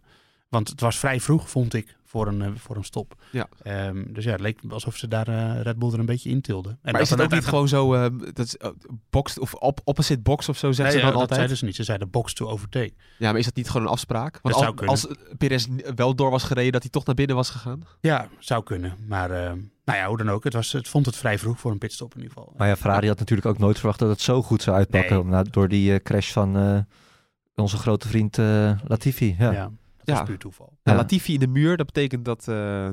[0.49, 3.15] Want het was vrij vroeg, vond ik, voor een, eh, voor een stop.
[3.31, 3.49] Ja.
[3.63, 6.41] Ehm, dus ja, het leek alsof ze daar eh, Red Bull er een beetje in
[6.41, 6.79] tilden.
[6.83, 8.59] En maar is dat het ook niet gewoon zo, eh, dat is,
[9.39, 11.39] of op, opposite box of zo, zeggen Nee, ze ja, dan dat altijd?
[11.39, 11.77] zeiden ze niet.
[11.77, 12.93] Ze zeiden box to overtake.
[13.19, 14.39] Ja, maar is dat niet gewoon een afspraak?
[14.43, 14.95] Want Dat al- zou kunnen.
[14.95, 15.07] als
[15.39, 17.83] Perez wel door was gereden, dat hij toch naar binnen was gegaan?
[18.01, 18.97] Ja, zou kunnen.
[19.07, 20.45] Maar nou ja, hoe dan ook.
[20.45, 22.53] Het, was, het vond het vrij vroeg voor een pitstop in ieder geval.
[22.57, 25.29] Maar ja, Ferrari had natuurlijk ook nooit verwacht dat het zo goed zou uitpakken.
[25.29, 25.43] Nee.
[25.43, 26.79] Door die eh, crash van eh,
[27.55, 29.37] onze grote vriend eh, Latifi.
[29.39, 29.51] Ja.
[29.53, 29.71] ja.
[30.09, 30.23] Dat Ja.
[30.23, 30.79] is puur toeval.
[30.83, 30.95] Ja.
[30.95, 32.89] Latifi in de muur, dat betekent dat, eh,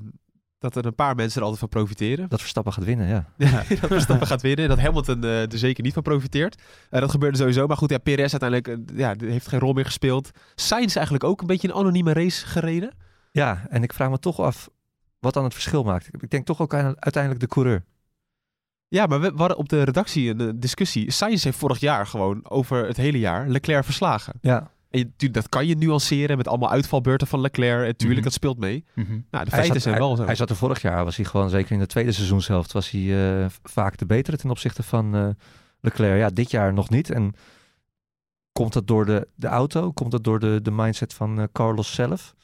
[0.59, 2.29] dat er een paar mensen er altijd van profiteren.
[2.29, 3.25] Dat Verstappen gaat winnen, ja.
[3.37, 3.51] Ja.
[3.51, 4.69] dat Verstappen gaat winnen.
[4.69, 6.61] Dat Hamilton eh, er zeker niet van profiteert.
[6.89, 7.67] Eh, dat gebeurde sowieso.
[7.67, 10.31] Maar goed, ja, Perez uiteindelijk ja, die heeft geen rol meer gespeeld.
[10.55, 12.91] Sainz eigenlijk ook een beetje een anonieme race gereden.
[13.31, 14.69] Ja, en ik vraag me toch af
[15.19, 16.07] wat dan het verschil maakt.
[16.21, 17.83] Ik denk toch ook aan, uiteindelijk de coureur.
[18.87, 21.11] Ja, maar we, we hadden op de redactie een discussie.
[21.11, 24.33] Sainz heeft vorig jaar gewoon over het hele jaar Leclerc verslagen.
[24.41, 27.87] Ja, En je, dat kan je nuanceren met allemaal uitvalbeurten van Leclerc.
[27.87, 28.23] En tuurlijk, Mhm.
[28.23, 28.85] dat speelt mee.
[28.93, 29.09] Mhm.
[29.11, 30.25] Nou, de hij feiten zat, zijn hij, wel zo.
[30.25, 33.39] hij zat er vorig jaar, was hij gewoon zeker in de tweede seizoenshelft, was hij
[33.41, 35.27] eh, vaak de betere ten opzichte van eh,
[35.79, 36.19] Leclerc.
[36.19, 37.09] Ja, dit jaar nog niet.
[37.09, 37.33] En
[38.51, 39.91] komt dat door de, de auto?
[39.91, 42.35] Komt dat door de, de mindset van eh, Carlos zelf?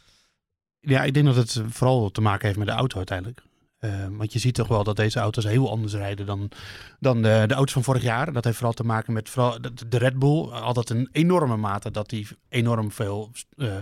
[0.79, 3.41] Ja, ik denk dat het vooral te maken heeft met de auto uiteindelijk.
[3.81, 6.51] Eh, want je ziet toch wel dat deze auto's heel anders rijden dan,
[6.99, 8.33] dan de, de auto's van vorig jaar.
[8.33, 10.49] Dat heeft vooral te maken met vooral de, de Red Bull.
[10.49, 13.75] Altijd een enorme mate dat die enorm veel eh,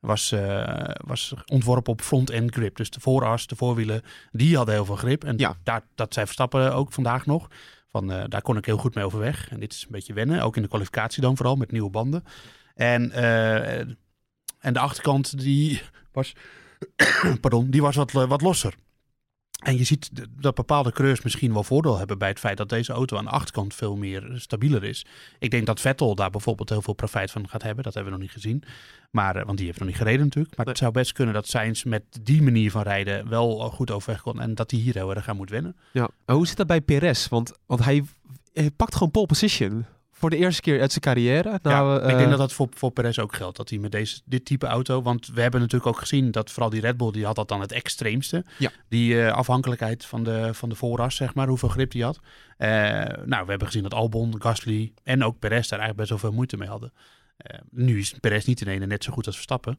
[0.00, 2.76] was, eh, was ontworpen op front-end grip.
[2.76, 5.24] Dus de vooras, de voorwielen, die hadden heel veel grip.
[5.24, 5.56] En Ja.
[5.62, 7.48] daar, dat zei Verstappen ook vandaag nog.
[7.88, 9.50] Van, daar kon ik heel goed mee overweg.
[9.50, 10.42] En dit is een beetje wennen.
[10.42, 12.24] Ook in de kwalificatie dan vooral met nieuwe banden.
[12.74, 13.12] En,
[14.58, 15.82] en de achterkant die
[16.12, 16.32] was,
[17.40, 18.74] pardon, die was wat, wat losser.
[19.56, 20.10] En je ziet
[20.40, 23.30] dat bepaalde coureurs misschien wel voordeel hebben bij het feit dat deze auto aan de
[23.30, 25.06] achterkant veel meer stabieler is.
[25.38, 27.84] Ik denk dat Vettel daar bijvoorbeeld heel veel profijt van gaat hebben.
[27.84, 28.62] Dat hebben we nog niet gezien.
[29.10, 30.56] Maar, eh, want die heeft nog niet gereden natuurlijk.
[30.56, 33.90] Maar het zou best kunnen dat Sainz met die manier van rijden wel eh, goed
[33.90, 34.40] overweg kon.
[34.40, 35.76] En dat hij hier heel erg aan moet wennen.
[35.92, 36.08] Ja.
[36.26, 37.28] Maar hoe zit dat bij Perez?
[37.28, 38.04] Want, want hij,
[38.52, 39.84] hij pakt gewoon pole position.
[40.18, 41.58] Voor de eerste keer uit zijn carrière.
[41.62, 43.56] Nou, ja, eh, ik denk dat dat voor, voor Perez ook geldt.
[43.56, 45.02] Dat hij met deze, dit type auto...
[45.02, 47.10] Want we hebben natuurlijk ook gezien dat vooral die Red Bull...
[47.12, 48.44] die had dat dan het extreemste.
[48.58, 48.70] Ja.
[48.88, 51.48] Die eh, afhankelijkheid van de, van de vooras, zeg maar.
[51.48, 52.20] Hoeveel grip die had.
[52.56, 52.68] Eh,
[53.24, 55.68] nou, we hebben gezien dat Albon, Gasly en ook Perez...
[55.68, 56.92] daar eigenlijk best wel veel moeite mee hadden.
[57.36, 59.78] Eh, nu is Perez niet in ene net zo goed als Verstappen.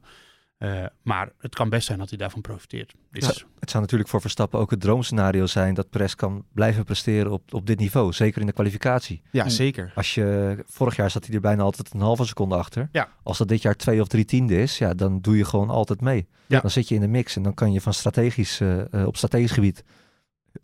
[0.58, 2.94] Eh, maar het kan best zijn dat hij daarvan profiteert.
[3.10, 3.26] Dus,
[3.58, 7.54] Het zou natuurlijk voor Verstappen ook het droomscenario zijn dat Perez kan blijven presteren op,
[7.54, 8.12] op dit niveau.
[8.12, 9.22] Zeker in de kwalificatie.
[9.30, 9.92] Ja, zeker.
[9.94, 12.88] Als je, vorig jaar zat hij er bijna altijd een halve seconde achter.
[12.92, 13.08] Ja.
[13.22, 16.00] Als dat dit jaar twee of drie tiende is, ja, dan doe je gewoon altijd
[16.00, 16.28] mee.
[16.46, 16.60] Ja.
[16.60, 19.16] Dan zit je in de mix en dan kan je van strategisch, eh, eh, op
[19.16, 19.84] strategisch gebied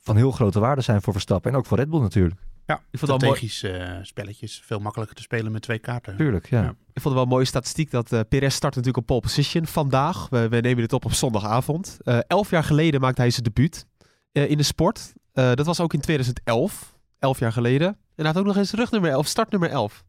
[0.00, 1.52] van heel grote waarde zijn voor Verstappen.
[1.52, 2.40] En ook voor Red Bull natuurlijk.
[2.66, 3.48] Ja, Ik vond het wel mooi.
[3.48, 4.62] strategisch eh, spelletjes.
[4.64, 6.16] Veel makkelijker te spelen met twee kaarten.
[6.16, 6.62] Tuurlijk, ja.
[6.62, 6.68] Ja.
[6.68, 9.66] Ik vond het wel een mooie statistiek dat eh Perez start natuurlijk op pole position
[9.66, 10.28] vandaag.
[10.28, 11.96] We, we nemen dit op op zondagavond.
[12.04, 13.86] Eh, elf jaar geleden maakte hij zijn debuut
[14.32, 15.12] eh, in de sport.
[15.32, 16.96] Eh, dat was ook in 2011.
[17.18, 17.86] Elf jaar geleden.
[17.88, 20.04] En hij had ook nog eens rugnummer 11, startnummer 11.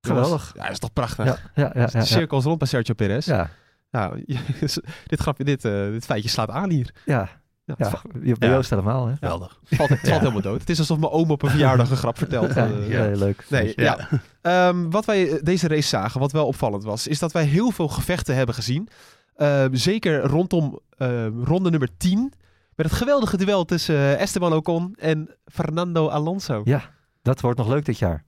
[0.00, 0.52] Geweldig.
[0.56, 1.24] Ja, dat is toch prachtig.
[1.24, 2.04] Ja, ja, ja, ja, De ja.
[2.04, 3.26] cirkels rond bij Sergio Perez.
[3.26, 3.50] Ja,
[3.90, 4.24] Nou,
[5.06, 6.94] dit, grapje, dit, eh, dit feitje slaat aan hier.
[7.04, 7.28] ja,
[7.64, 8.02] Ja, ja.
[8.22, 8.48] het Bij.
[8.48, 9.14] Joost helemaal, hè?
[9.14, 9.58] Geweldig.
[9.68, 10.60] het valt, het valt helemaal dood.
[10.60, 12.54] Het is alsof mijn oom op een verjaardag een grap vertelt.
[12.54, 13.44] Ja, Eh, ja, leuk.
[13.48, 14.08] Nee, ja.
[14.40, 17.70] Ehm, wat wij eh, deze race zagen, wat wel opvallend was, is dat wij heel
[17.70, 18.88] veel gevechten hebben gezien.
[19.36, 22.32] Ehm, zeker rondom ehm, ronde nummer 10.
[22.74, 26.60] Met het geweldige duel tussen eh, Esteban Ocon en Fernando Alonso.
[26.64, 26.82] Ja,
[27.22, 28.24] dat wordt nog leuk dit jaar.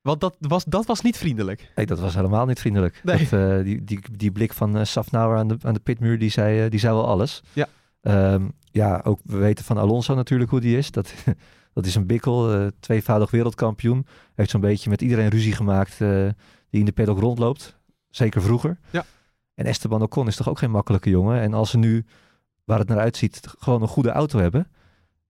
[0.00, 1.72] Want dat was, dat was niet vriendelijk.
[1.74, 3.00] Nee, dat was helemaal niet vriendelijk.
[3.04, 3.18] Nee.
[3.18, 6.30] Dat, eh, die, die, die blik van eh Safnauer aan de, aan de pitmuur, die
[6.30, 7.42] zei, die zei wel alles.
[7.52, 7.66] Ja.
[8.00, 10.90] Ehm, ja, ook we weten van Alonso natuurlijk hoe die is.
[10.90, 11.14] Dat,
[11.74, 14.06] dat is een bikkel, eh, tweevoudig wereldkampioen.
[14.34, 16.28] Heeft zo'n beetje met iedereen ruzie gemaakt eh,
[16.70, 17.78] die in de paddock rondloopt.
[18.08, 18.78] Zeker vroeger.
[18.90, 19.04] Ja.
[19.54, 21.40] En Esteban Ocon is toch ook geen makkelijke jongen.
[21.40, 22.06] En als ze nu,
[22.64, 24.70] waar het naar uitziet, gewoon een goede auto hebben...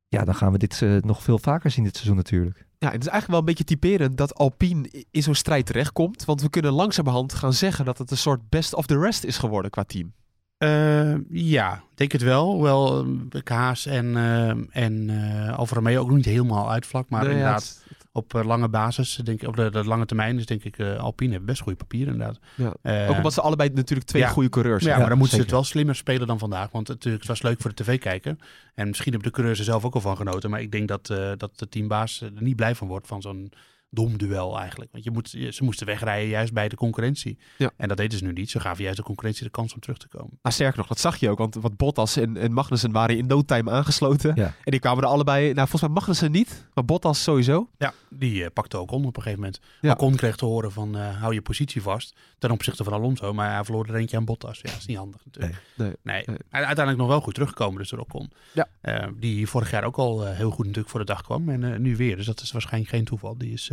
[0.09, 2.66] Ja, dan gaan we dit eh, nog veel vaker zien dit seizoen natuurlijk.
[2.78, 6.24] Ja, het is eigenlijk wel een beetje typerend dat Alpine in zo'n strijd terechtkomt.
[6.24, 9.38] Want we kunnen langzamerhand gaan zeggen dat het een soort best of the rest is
[9.38, 10.12] geworden qua team.
[10.59, 12.53] Eh, ja, ik denk het wel.
[12.53, 17.09] Hoewel eh, Kaas en, eh, en eh Alfa Romeo ook niet helemaal uitvlak.
[17.09, 20.47] Maar Nee, ja, inderdaad, op lange basis, denk ik, op de, de lange termijn, is
[20.47, 22.38] denk ik uh, Alpine best goede papieren inderdaad.
[22.55, 22.75] Ja.
[22.83, 24.29] Uh, Ook omdat ze allebei natuurlijk twee ja.
[24.29, 24.99] goede coureurs ja, zijn.
[25.01, 26.71] maar dan moeten ze het wel slimmer spelen dan vandaag.
[26.71, 28.38] Want natuurlijk, het was leuk voor de tv kijken.
[28.75, 30.51] En misschien hebben de coureurs er zelf ook al van genoten.
[30.51, 33.53] Maar ik denk dat, uh, dat de teambaas er niet blij van wordt van zo'n
[33.90, 34.92] dom duel eigenlijk.
[34.92, 37.38] Want je moet, ze moesten wegrijden juist bij de concurrentie.
[37.59, 37.70] Ja.
[37.77, 38.51] En dat deden ze nu niet.
[38.51, 40.38] Ze gaven juist de concurrentie de kans om terug te komen.
[40.42, 41.38] Nou, sterker nog, dat zag je ook.
[41.38, 44.33] Want wat Bottas en, en Magnussen waren in no time aangesloten.
[44.35, 44.55] Ja.
[44.64, 45.44] En die kwamen er allebei...
[45.44, 47.70] Nou, volgens mij Magnussen niet, maar Bottas sowieso.
[47.79, 49.61] Ja, die uh, pakte ook on op een gegeven moment.
[49.81, 49.92] Ja.
[49.92, 53.33] Ocon kreeg te horen van uh, hou je positie vast ten opzichte van Alonso.
[53.33, 54.61] Maar hij verloor er eentje aan Bottas.
[54.62, 55.62] Ja, dat is niet handig natuurlijk.
[55.77, 55.92] Nee.
[56.03, 56.22] Nee.
[56.27, 56.38] Nee.
[56.51, 58.31] Uiteindelijk nog wel goed teruggekomen dus door Ocon.
[58.53, 58.68] Ja.
[58.83, 61.48] Uh, die vorig jaar ook al uh, heel goed natuurlijk voor de dag kwam.
[61.48, 62.16] En uh, nu weer.
[62.16, 63.38] Dus dat is waarschijnlijk geen toeval.
[63.38, 63.70] Die is...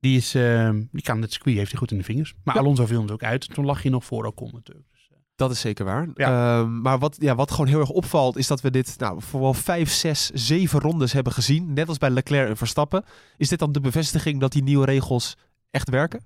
[0.00, 2.34] Die, is, uh, die kan het circuit, heeft hij goed in de vingers.
[2.44, 2.60] Maar ja.
[2.60, 3.54] Alonso viel natuurlijk uit.
[3.54, 4.86] Toen lag hij nog voor Ocon natuurlijk.
[4.92, 5.16] Dus, uh.
[5.36, 6.08] Dat is zeker waar.
[6.14, 6.60] Ja.
[6.60, 9.40] Uh, maar wat, ja, wat gewoon heel erg opvalt, is dat we dit nou, voor
[9.40, 11.72] wel vijf, zes, zeven rondes hebben gezien.
[11.72, 13.04] Net als bij Leclerc en Verstappen.
[13.36, 15.36] Is dit dan de bevestiging dat die nieuwe regels
[15.70, 16.20] echt werken?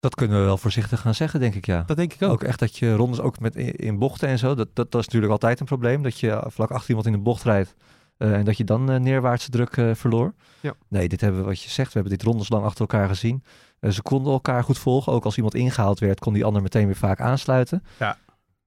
[0.00, 1.82] Dat kunnen we wel voorzichtig gaan zeggen, denk ik, ja.
[1.82, 2.30] Dat denk ik ook.
[2.30, 5.00] Ook echt dat je rondes ook met in, in bochten en zo, dat, dat, dat
[5.00, 6.02] is natuurlijk altijd een probleem.
[6.02, 7.74] Dat je vlak achter iemand in de bocht rijdt
[8.18, 10.34] en dat je dan uh, neerwaartse druk uh, verloor.
[10.60, 10.74] Ja.
[10.88, 11.92] Nee, dit hebben we wat je zegt.
[11.92, 13.44] We hebben dit rondes lang achter elkaar gezien.
[13.80, 15.12] Uh, ze konden elkaar goed volgen.
[15.12, 17.82] Ook als iemand ingehaald werd, kon die ander meteen weer vaak aansluiten.
[17.98, 18.18] Ja.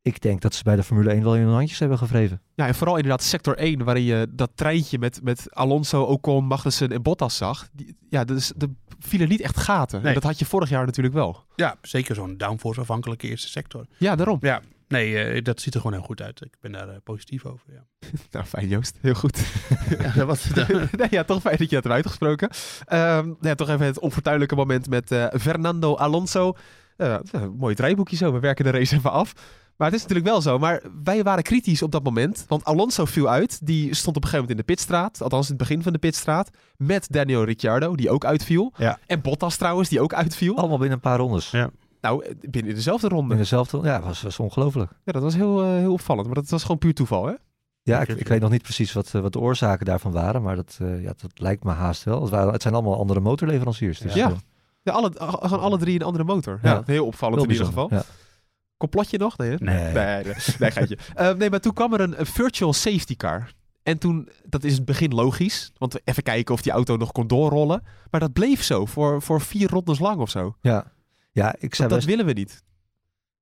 [0.04, 2.42] Ik denk dat ze bij de Formule 1 wel in hun handjes hebben gevreven.
[2.54, 6.92] Ja, en vooral inderdaad sector 1, waarin je dat treintje met, met Alonso, Ocon, Magnussen
[6.92, 7.70] en Bottas zag.
[7.72, 8.68] Die, ja, dus er
[9.00, 10.00] vielen niet echt gaten.
[10.00, 10.08] Nee.
[10.08, 11.44] En dat had je vorig jaar natuurlijk wel.
[11.56, 13.86] Ja, zeker zo'n downforce afhankelijke eerste sector.
[13.98, 14.38] Ja, daarom.
[14.42, 14.62] Ja,
[14.92, 16.42] nee, uh, dat ziet er gewoon heel goed uit.
[16.42, 17.86] Ik ben daar uh, positief over, ja.
[18.32, 18.98] nou, fijn Joost.
[19.02, 19.40] Heel goed.
[20.16, 20.48] ja, wat,
[20.98, 22.50] nee, ja, toch fijn dat je het hebt uitgesproken.
[22.94, 26.56] Um, ja, toch even het onfortuinlijke moment met uh, Fernando Alonso.
[27.58, 29.34] mooi draaiboekje zo, we werken de race even af.
[29.82, 30.60] Maar het is natuurlijk wel zo.
[30.60, 32.46] Maar wij waren kritisch op dat moment.
[32.48, 33.66] Want Alonso viel uit.
[33.68, 35.22] Die stond op een gegeven moment in de pitstraat.
[35.22, 36.50] Althans in het begin van de pitstraat.
[36.78, 38.74] Met Daniel Ricciardo, die ook uitviel.
[38.78, 39.00] Ja.
[39.08, 40.58] En Bottas trouwens, die ook uitviel.
[40.58, 41.52] Allemaal binnen een paar rondes.
[41.52, 41.70] Ja.
[42.02, 43.34] Nou, binnen dezelfde ronde.
[43.34, 44.92] In dezelfde Ja, was, was ongelooflijk.
[45.06, 46.26] Ja, dat was heel, uh, heel opvallend.
[46.26, 47.34] Maar dat was gewoon puur toeval, hè?
[47.84, 50.42] Ja, ik, ik weet nog niet precies wat, uh, wat de oorzaken daarvan waren.
[50.42, 52.22] Maar dat, uh, ja, dat lijkt me haast wel.
[52.22, 54.00] Het, waren, het zijn allemaal andere motorleveranciers.
[54.00, 54.32] Dus, ja.
[54.84, 56.60] Ja, alle, gaan alle drie een andere motor.
[56.62, 57.88] Ja, ja heel opvallend heel in ieder geval.
[57.92, 58.04] Ja.
[58.78, 59.38] Complotje nog?
[59.38, 59.94] Nee, nee.
[59.94, 60.98] Nee, nee, nee geitje.
[61.18, 63.52] uh, nee, maar toen kwam er een, een, virtual safety car.
[63.84, 65.72] En toen, dat is het begin logisch.
[65.78, 67.84] Want we even kijken of die auto nog kon doorrollen.
[68.12, 70.56] Maar dat bleef zo voor, voor vier rondes lang of zo.
[70.62, 70.92] Ja,
[71.32, 72.10] ja ik zei dat best...
[72.10, 72.64] willen we niet.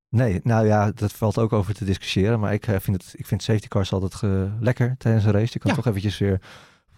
[0.09, 2.39] Nee, nou ja, dat valt ook over te discussiëren.
[2.39, 5.49] Maar ik uh, vind, het, ik vind safety cars altijd uh, lekker tijdens een race.
[5.53, 5.75] Je kan Ja.
[5.77, 6.41] toch eventjes weer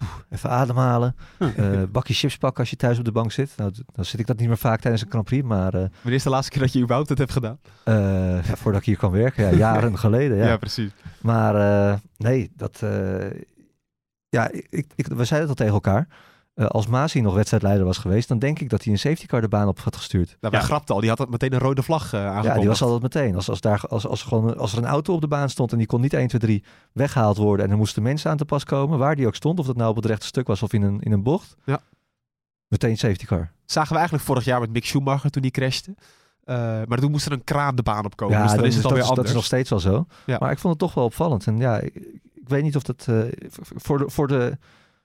[0.02, 1.16] oef, even ademhalen.
[1.58, 3.54] Uh, bakje chips pakken als je thuis op de bank zit.
[3.58, 5.48] Nou, dan zit ik dat niet meer vaak tijdens een Grand Prix.
[5.48, 7.60] Maar eh, Wanneer is de laatste keer dat je überhaupt het hebt gedaan?
[7.84, 10.38] eh, ja, voordat ik hier kwam werken, ja, jaren geleden.
[10.38, 10.58] Ja.
[10.58, 10.92] precies.
[11.22, 11.56] Maar
[11.92, 12.82] eh, nee, dat.
[12.82, 13.30] eh,
[14.30, 16.08] ja, ik, ik- we zeiden het al tegen elkaar.
[16.62, 19.42] Eh, als Masi nog wedstrijdleider was geweest, dan denk ik dat hij een safety car
[19.42, 20.28] de baan op had gestuurd.
[20.28, 20.66] Nou, wij Ja.
[20.66, 21.02] grapten al.
[21.02, 22.54] Die had dat meteen een rode vlag uh, aangekondigd.
[22.54, 23.36] Ja, die was altijd meteen.
[23.36, 25.78] Als, als, daar, als, als, gewoon, als er een auto op de baan stond en
[25.78, 28.64] die kon niet 1, 2, 3 weggehaald worden en er moesten mensen aan te pas
[28.64, 30.82] komen, waar die ook stond, of dat nou op het rechte stuk was of in
[30.82, 31.80] een, in een bocht, Ja.
[32.68, 33.52] meteen safety car.
[33.66, 35.96] Zagen we eigenlijk vorig jaar met Mick Schumacher toen die crashte.
[36.46, 36.56] Uh,
[36.88, 38.36] maar toen moest er een kraan de baan op komen.
[38.38, 39.36] ja, dus dan dat is het dat, alweer is, dat anders.
[39.36, 40.06] is nog steeds wel zo.
[40.26, 40.38] Ja.
[40.40, 41.48] Maar ik vond het toch wel opvallend.
[41.48, 41.96] En ja, ik,
[42.34, 43.16] ik weet niet of dat eh,
[43.76, 44.58] voor, de, voor de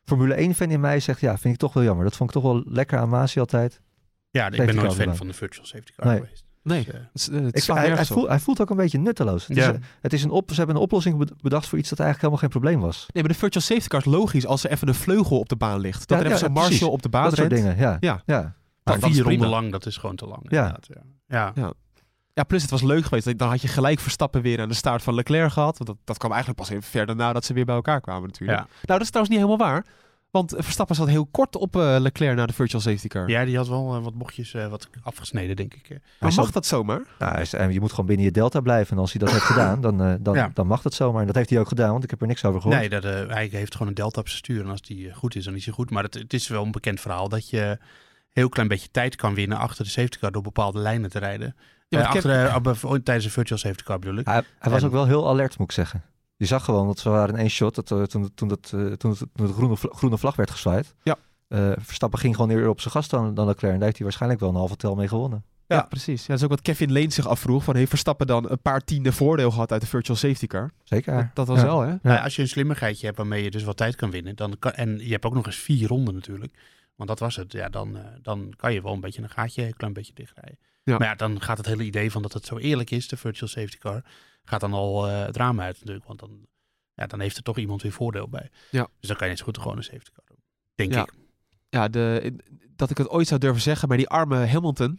[0.06, 2.04] Formule 1-fan in mij zegt, ja, vind ik toch wel jammer.
[2.04, 3.80] Dat vond ik toch wel lekker aan Masi altijd.
[4.30, 6.16] Ja, ik Safety ben nooit fan van de virtual safety car Nee.
[6.20, 6.44] geweest.
[6.62, 9.46] Nee, Dus, eh, het, Ik, hij, hij, voelt, hij voelt ook een beetje nutteloos.
[9.46, 9.72] Het, Ja.
[9.72, 12.32] is, het is een op, ze hebben een oplossing bed- bedacht voor iets dat eigenlijk
[12.32, 13.06] helemaal geen probleem was.
[13.12, 15.56] Nee, maar de virtual safety car is logisch als er even een vleugel op de
[15.56, 16.08] baan ligt.
[16.08, 16.52] Dat Ja, er even ja, zo'n.
[16.52, 17.62] Marshall op de baan dat soort rent.
[17.62, 17.96] dingen, ja.
[18.00, 18.22] Ja.
[18.26, 18.40] ja.
[18.40, 18.52] Nou,
[18.84, 20.42] maar dat is vier ronden lang, dat is gewoon te lang.
[20.50, 20.78] Ja.
[21.26, 21.52] Ja.
[21.54, 21.72] Ja.
[22.36, 23.38] Ja, plus het was leuk geweest.
[23.38, 25.78] Dan had je gelijk Verstappen weer aan de staart van Leclerc gehad.
[25.78, 28.58] Want dat, dat kwam eigenlijk pas even verder nadat ze weer bij elkaar kwamen natuurlijk.
[28.58, 28.64] Ja.
[28.64, 29.86] Nou, dat is trouwens niet helemaal waar.
[30.30, 33.28] Want Verstappen zat heel kort op eh, Leclerc naar de virtual safety car.
[33.28, 35.88] ja, die had wel eh, wat bochtjes eh, wat afgesneden, denk ik.
[35.88, 37.02] maar Hij mag zat- dat zomaar?
[37.18, 38.92] Nou, hij is- en je moet gewoon binnen je delta blijven.
[38.96, 40.50] En als hij dat heeft gedaan, dan, eh, dan, Ja.
[40.54, 41.20] dan mag dat zomaar.
[41.20, 42.80] En dat heeft hij ook gedaan, want ik heb er niks over gehoord.
[42.80, 44.60] Nee, dat, eh, hij heeft gewoon een delta op zijn stuur.
[44.64, 45.90] En als die goed is, dan is hij goed.
[45.90, 47.78] Maar het, het is wel een bekend verhaal dat je
[48.40, 51.56] heel klein beetje tijd kan winnen achter de safety car door bepaalde lijnen te rijden.
[51.88, 54.26] Ja, Eh, achter, op- tijdens een virtual safety car bedoel ik.
[54.26, 56.02] Hij, hij was En- ook wel heel alert, moet ik zeggen.
[56.36, 58.92] Je zag gewoon dat ze waren in één shot dat, eh, toen, toen, dat, eh,
[58.92, 60.94] toen, het- toen de groene, vla- groene vlag werd gezwaaid.
[61.02, 61.16] Ja.
[61.48, 63.64] Eh, Verstappen ging gewoon eerder op zijn gast dan, dan Leclerc.
[63.72, 65.44] En daar heeft hij waarschijnlijk wel een halve tel mee gewonnen.
[65.66, 65.82] Ja, Ja.
[65.82, 66.20] precies.
[66.20, 67.64] Ja, dat is ook wat Kevin Lane zich afvroeg.
[67.64, 70.70] Van, heeft Verstappen dan een paar tienden voordeel gehad uit de virtual safety car?
[70.84, 71.14] Zeker.
[71.14, 71.64] Dat, dat was Ja.
[71.64, 71.88] wel, hè?
[71.90, 71.98] Ja.
[72.02, 74.36] Nou, als je een slimmigheidje hebt waarmee je dus wat tijd kan winnen.
[74.36, 76.54] Dan kan, en je hebt ook nog eens vier ronden natuurlijk.
[76.96, 77.52] Want dat was het.
[77.52, 80.58] Ja, dan, eh, dan kan je wel een beetje een gaatje een klein beetje dichtrijden.
[80.82, 80.98] Ja.
[80.98, 83.48] Maar ja, dan gaat het hele idee van dat het zo eerlijk is, de virtual
[83.48, 84.04] safety car,
[84.44, 86.06] gaat dan al eh, het raam uit natuurlijk.
[86.06, 86.46] Want dan,
[86.94, 88.50] ja, dan heeft er toch iemand weer voordeel bij.
[88.70, 88.88] Ja.
[89.00, 90.38] Dus dan kan je net zo goed gewoon een safety car doen.
[90.74, 91.02] Denk Ja.
[91.02, 91.12] ik.
[91.68, 92.34] ja, de,
[92.76, 94.98] dat ik het ooit zou durven zeggen, maar die arme Hamilton.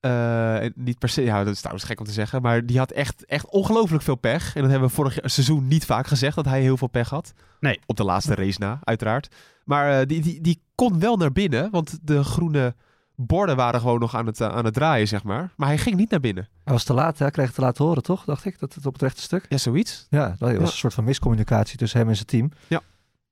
[0.00, 2.90] Eh, niet per se, ja, dat is trouwens gek om te zeggen, maar die had
[2.90, 4.54] echt, echt ongelooflijk veel pech.
[4.54, 7.32] En dat hebben we vorig seizoen niet vaak gezegd, dat hij heel veel pech had.
[7.60, 7.80] Nee.
[7.86, 9.34] Op de laatste race na, uiteraard.
[9.64, 12.74] Maar eh, die, die, die kon wel naar binnen, want de groene
[13.14, 15.52] borden waren gewoon nog aan het, eh, aan het draaien, zeg maar.
[15.56, 16.48] Maar hij ging niet naar binnen.
[16.64, 18.24] Hij was te laat, hij kreeg het te laat horen, toch?
[18.24, 19.46] Dacht ik, dat het op het rechte stuk.
[19.48, 20.06] Ja, zoiets.
[20.10, 20.58] Ja, dat was Ja.
[20.60, 22.50] een soort van miscommunicatie tussen hem en zijn team.
[22.66, 22.80] Ja.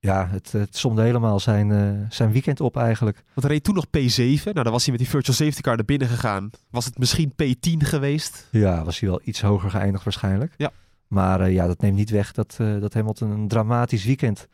[0.07, 3.25] Ja, het, het somde helemaal zijn, eh, zijn weekend op eigenlijk.
[3.35, 4.43] Want reed toen nog P7.
[4.45, 6.51] Nou, dan was hij met die virtual safety car naar binnen gegaan.
[6.71, 8.49] Was het misschien P10 geweest?
[8.51, 10.55] Ja, was hij wel iets hoger geëindigd waarschijnlijk.
[10.57, 10.71] Ja.
[11.07, 14.49] Maar eh, ja, dat neemt niet weg dat, eh dat Hamilton een dramatisch weekend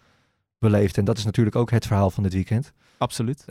[0.58, 0.98] beleeft.
[0.98, 2.72] En dat is natuurlijk ook het verhaal van dit weekend.
[2.98, 3.44] Absoluut.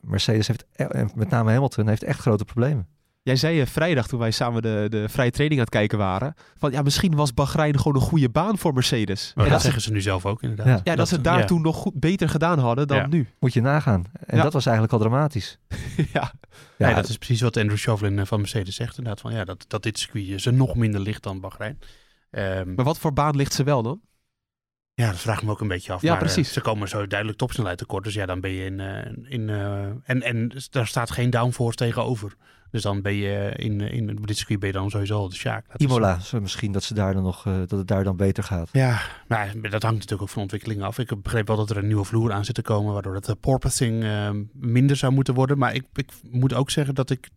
[0.00, 2.86] Mercedes heeft, en met name Hamilton, heeft echt grote problemen.
[3.24, 6.34] Jij zei eh, vrijdag toen wij samen de, de vrije training aan het kijken waren.
[6.56, 9.32] Van ja, misschien was Bahrein gewoon een goede baan voor Mercedes.
[9.34, 10.66] Maar en dat dat, ze, zeggen ze nu zelf ook inderdaad.
[10.66, 10.80] Ja.
[10.84, 11.44] ja, dat, ze het daar ja.
[11.44, 13.06] toen nog goed, beter gedaan hadden dan Ja.
[13.06, 13.28] nu.
[13.38, 14.04] Moet je nagaan.
[14.26, 14.42] En Ja.
[14.42, 15.58] dat was eigenlijk al dramatisch.
[16.12, 16.32] ja.
[16.78, 18.98] Ja, dat is precies wat Andrew Chauvelin eh, van Mercedes zegt.
[18.98, 21.78] Inderdaad, van, ja, dat, dat dit circuit ze nog minder ligt dan Bahrein.
[22.30, 24.00] Ehm, Maar wat voor baan ligt ze wel dan?
[24.94, 26.02] Ja, dat vraag ik me ook een beetje af.
[26.02, 26.52] Ja, maar, eh, precies.
[26.52, 28.04] ze komen zo duidelijk topsnelheid tekort.
[28.04, 28.80] Dus ja, dan ben je in...
[28.80, 32.34] eh, in eh, en, en daar staat geen downforce tegenover.
[32.70, 35.66] Dus dan ben je in, in dit circuit ben je dan sowieso al de Sjaak.
[35.76, 38.68] Is- Imola, misschien dat, ze daar dan nog, dat het daar dan beter gaat.
[38.72, 40.98] Ja, maar dat hangt natuurlijk ook van ontwikkeling af.
[40.98, 44.04] Ik begreep wel dat er een nieuwe vloer aan zit te komen, waardoor het porpoising
[44.52, 45.58] minder zou moeten worden.
[45.58, 47.28] Maar ik, ik moet ook zeggen dat ik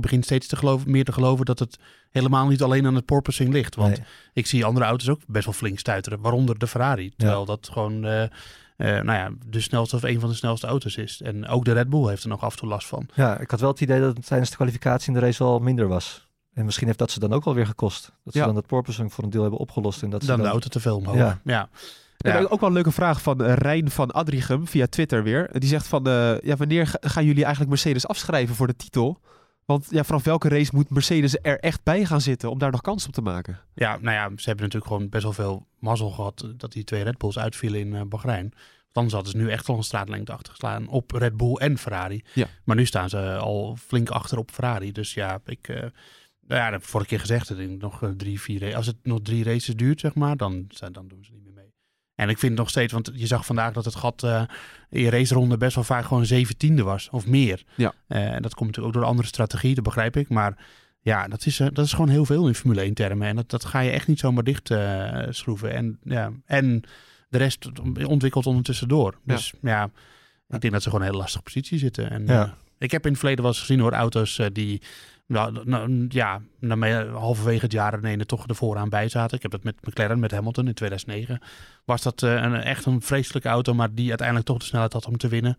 [0.00, 1.78] begin steeds te geloven, meer te geloven dat het
[2.10, 3.74] helemaal niet alleen aan het porpoising ligt.
[3.74, 4.06] Want Nee.
[4.32, 7.12] ik zie andere auto's ook best wel flink stuiteren, waaronder de Ferrari.
[7.16, 8.30] Terwijl dat gewoon eh, eh,
[8.78, 11.20] nou ja, de snelste of een van de snelste auto's is.
[11.22, 13.08] En ook de Red Bull heeft er nog af en toe last van.
[13.14, 15.58] Ja, ik had wel het idee dat het tijdens de kwalificatie in de race wel
[15.58, 16.26] minder was.
[16.54, 18.12] En misschien heeft dat ze dan ook alweer gekost.
[18.24, 18.46] Dat ze Ja.
[18.46, 20.02] dan het porpoising voor een deel hebben opgelost.
[20.02, 21.16] En dat ze Dan dan, de auto te veel omhoog.
[21.16, 21.40] Ja.
[21.44, 21.68] Ja.
[22.18, 22.46] En Ja.
[22.48, 25.48] ook wel een leuke vraag van eh, Rijn van Adrichem via Twitter weer.
[25.52, 29.20] Die zegt van, eh, ja, wanneer ga- gaan jullie eigenlijk Mercedes afschrijven voor de titel?
[29.68, 32.80] Want ja, vanaf welke race moet Mercedes er echt bij gaan zitten om daar nog
[32.80, 33.60] kans op te maken?
[33.74, 36.84] Ja, nou ja, ze hebben natuurlijk gewoon best wel veel mazzel gehad eh, dat die
[36.84, 38.48] twee Red Bulls uitvielen in eh Bahrein.
[38.48, 41.78] Want anders hadden ze nu echt wel een straatlengte achter geslaan op Red Bull en
[41.78, 42.24] Ferrari.
[42.34, 42.46] Ja.
[42.64, 44.92] Maar nu staan ze al flink achter op Ferrari.
[44.92, 45.90] Dus ja, ik, eh, nou
[46.60, 47.50] ja, dat heb ik vorige keer gezegd.
[47.50, 51.08] Ik denk nog drie, vier Als het nog drie races duurt, zeg maar, dan, dan
[51.08, 51.57] doen ze niet meer mee.
[52.18, 54.42] En ik vind nog steeds, want je zag vandaag dat het gat eh,
[54.90, 57.62] in raceronde best wel vaak gewoon zeventiende was of meer.
[57.76, 57.92] Ja.
[58.06, 60.28] Eh, en dat komt natuurlijk ook door de andere strategie, dat begrijp ik.
[60.28, 60.58] Maar
[61.00, 63.28] ja, dat is, eh, dat is gewoon heel veel in Formule 1 termen.
[63.28, 64.72] En dat, dat ga je echt niet zomaar dicht
[65.28, 65.72] schroeven.
[65.74, 66.82] En, ja, en
[67.28, 67.68] de rest
[68.04, 69.18] ontwikkelt ondertussen door.
[69.24, 69.90] Dus ja,
[70.48, 72.10] ik denk dat ze gewoon in een hele lastige positie zitten.
[72.10, 72.56] En, Ja.
[72.78, 74.82] ik heb in het verleden wel eens gezien hoor, auto's die
[75.28, 76.40] nou, nou, ja,
[77.12, 79.36] halverwege het jaar er toch er vooraan bij zaten.
[79.36, 81.40] Ik heb dat met McLaren, met Hamilton in 2009.
[81.84, 85.06] Was dat eh, een, echt een vreselijke auto, maar die uiteindelijk toch de snelheid had
[85.06, 85.58] om te winnen.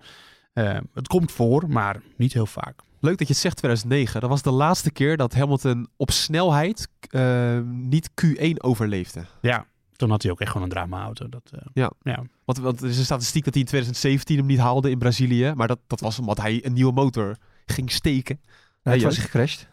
[0.53, 2.79] Eh, het komt voor, maar niet heel vaak.
[2.99, 4.21] Leuk dat je het zegt 2009.
[4.21, 9.25] Dat was de laatste keer dat Hamilton op snelheid eh, niet Q1 overleefde.
[9.41, 11.29] Ja, toen had hij ook echt gewoon een drama-auto.
[11.29, 11.91] Dat, Ja.
[12.01, 12.23] ja.
[12.45, 15.53] Want, want er is een statistiek dat hij in 2017 hem niet haalde in Brazilië.
[15.55, 18.39] Maar dat, dat was omdat hij een nieuwe motor ging steken.
[18.83, 19.59] Toen Ja, was hij gecrashed.
[19.59, 19.67] Toen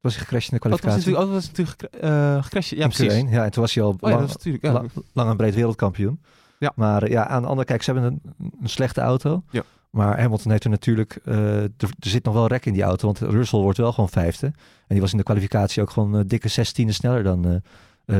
[0.00, 1.12] was hij gecrashed in de Dat was kwalificatie.
[1.12, 2.78] natuurlijk, oh, dat was natuurlijk gekra- eh, gecrashed.
[2.78, 3.22] Ja, In precies.
[3.24, 3.32] Q1.
[3.32, 4.64] Ja, en toen was hij al Oh ja, lang, dat is natuurlijk.
[4.64, 4.72] Ja.
[4.72, 6.20] lang, lang en breed wereldkampioen.
[6.58, 6.72] Ja.
[6.74, 9.42] Maar eh, ja, aan de andere kijk, ze hebben een, een slechte auto.
[9.50, 9.62] Ja.
[9.90, 11.18] Maar Hamilton heeft er natuurlijk...
[11.24, 14.08] eh, er, er zit nog wel rek in die auto, want Russell wordt wel gewoon
[14.08, 14.46] vijfde.
[14.46, 14.54] En
[14.86, 17.62] die was in de kwalificatie ook gewoon dikke zestiende sneller dan,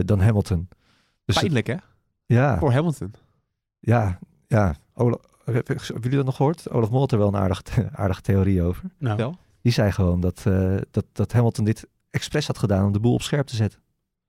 [0.05, 0.69] dan Hamilton.
[1.25, 1.75] Dus het- Pijnlijk, hè?
[2.27, 3.15] ja, Voor Hamilton.
[3.79, 4.75] ja, ja.
[4.95, 6.71] Olaf, hebben jullie dat nog gehoord?
[6.71, 8.83] Olaf Mol had er wel een aardige, aardige theorie over.
[8.99, 9.37] Nou, Wel.
[9.69, 13.15] Die zei gewoon dat, eh, dat, dat Hamilton dit expres had gedaan om de boel
[13.15, 13.81] op scherp te zetten.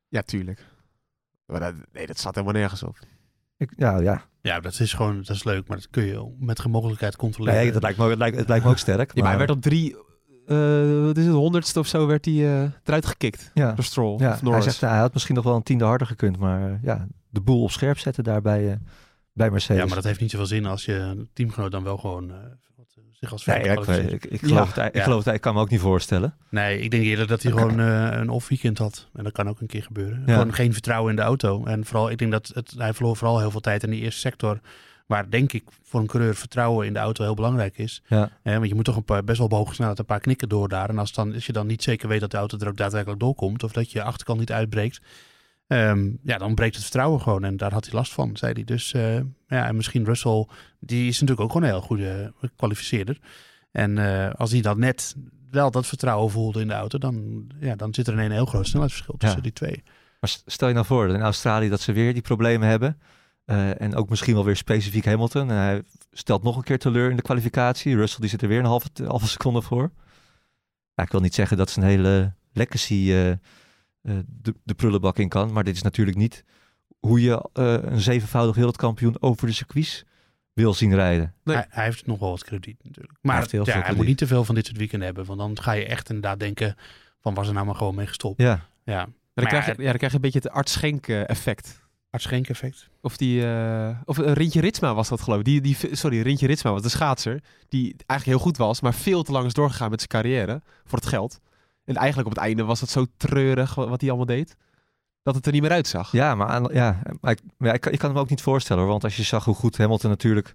[0.07, 0.65] Ja, tuurlijk.
[1.45, 2.99] Maar dat, nee, dat staat helemaal nergens op.
[3.57, 4.25] Ik, ja, ja.
[4.41, 7.59] ja, dat is gewoon dat is leuk, maar dat kun je met geen mogelijkheid controleren.
[7.59, 9.11] Nee, dat lijkt me, het, lijkt, het lijkt me ook sterk.
[9.13, 9.95] Ja, maar hij werd op drie,
[10.45, 14.19] eh, wat is het, honderdste of zo, werd hij eh, eruit gekikt ja, door Stroll
[14.19, 16.79] ja, of hij zegt, nou, hij had misschien nog wel een tiende harder gekund, maar
[16.81, 18.79] ja, de boel op scherp zetten daarbij
[19.33, 19.81] bij Mercedes.
[19.81, 22.31] Ja, maar dat heeft niet zoveel zin als je teamgenoot dan wel gewoon
[23.19, 24.47] zich als Nee, ja, ik, ik, Ja.
[24.47, 25.03] geloof het, ik Ja.
[25.03, 26.33] geloof het, ik kan me ook niet voorstellen.
[26.49, 29.07] Nee, ik denk eerder dat hij gewoon eh, een off-weekend had.
[29.13, 30.23] En dat kan ook een keer gebeuren.
[30.25, 30.33] Ja.
[30.33, 31.65] Gewoon geen vertrouwen in de auto.
[31.65, 34.19] En vooral, ik denk dat het, hij verloor vooral heel veel tijd in die eerste
[34.19, 34.59] sector.
[35.05, 38.01] Waar denk ik voor een coureur vertrouwen in de auto heel belangrijk is.
[38.07, 38.29] Ja.
[38.43, 40.49] Eh, want je moet toch een paar, best wel op hoge snelheid een paar knikken
[40.49, 40.89] door daar.
[40.89, 43.19] En als, dan, als je dan niet zeker weet dat de auto er ook daadwerkelijk
[43.19, 43.63] doorkomt.
[43.63, 45.01] Of dat je achterkant niet uitbreekt.
[45.69, 47.43] Ehm, ja, dan breekt het vertrouwen gewoon.
[47.43, 48.63] En daar had hij last van, zei hij.
[48.63, 49.15] Dus eh,
[49.47, 50.47] ja, en misschien Russell,
[50.79, 53.19] die is natuurlijk ook gewoon een heel goede kwalificeerder.
[53.71, 55.15] En eh, als hij dan net
[55.51, 58.45] wel dat vertrouwen voelde in de auto, dan, ja, dan zit er ineens een heel
[58.45, 59.43] groot snelheidsverschil tussen Ja.
[59.43, 59.83] die twee.
[60.19, 62.99] Maar stel je nou voor dat in Australië dat ze weer die problemen hebben.
[63.45, 65.47] Uh, en ook misschien wel weer specifiek Hamilton.
[65.49, 67.95] Hij stelt nog een keer teleur in de kwalificatie.
[67.95, 69.91] Russell die zit er weer een halve, halve seconde voor.
[70.93, 73.13] Ja, ik wil niet zeggen dat zijn hele legacy
[74.01, 75.53] de, de prullenbak in kan.
[75.53, 76.43] Maar dit is natuurlijk niet
[76.99, 80.05] hoe je een zevenvoudig wereldkampioen over de circuits
[80.53, 81.33] wil zien rijden.
[81.43, 81.55] Nee.
[81.55, 83.17] Hij, hij, heeft nog wel wat krediet natuurlijk.
[83.21, 85.25] Maar hij, ja, hij moet niet te veel van dit soort weekenden hebben.
[85.25, 86.75] Want dan ga je echt inderdaad denken
[87.21, 88.41] van was er nou maar gewoon mee gestopt.
[88.41, 88.65] Ja.
[88.83, 89.07] ja.
[89.33, 91.87] dan, krijg je, ja, dan krijg je een beetje het artschenk effect.
[92.09, 92.89] Artschenk effect.
[93.01, 95.45] Of die, uh, of Rintje Ritsma was dat geloof ik.
[95.45, 97.43] Die, die, sorry, Rintje Ritsma was de schaatser.
[97.67, 100.61] Die eigenlijk heel goed was, maar veel te lang is doorgegaan met zijn carrière.
[100.85, 101.39] Voor het geld.
[101.89, 104.55] En eigenlijk op het einde was het zo treurig wat hij allemaal deed.
[105.23, 106.11] Dat het er niet meer uitzag.
[106.11, 108.81] Ja, maar, ja, maar ik, ik, kan, ik kan hem ook niet voorstellen.
[108.81, 110.53] Hoor, want als je zag hoe goed Hamilton natuurlijk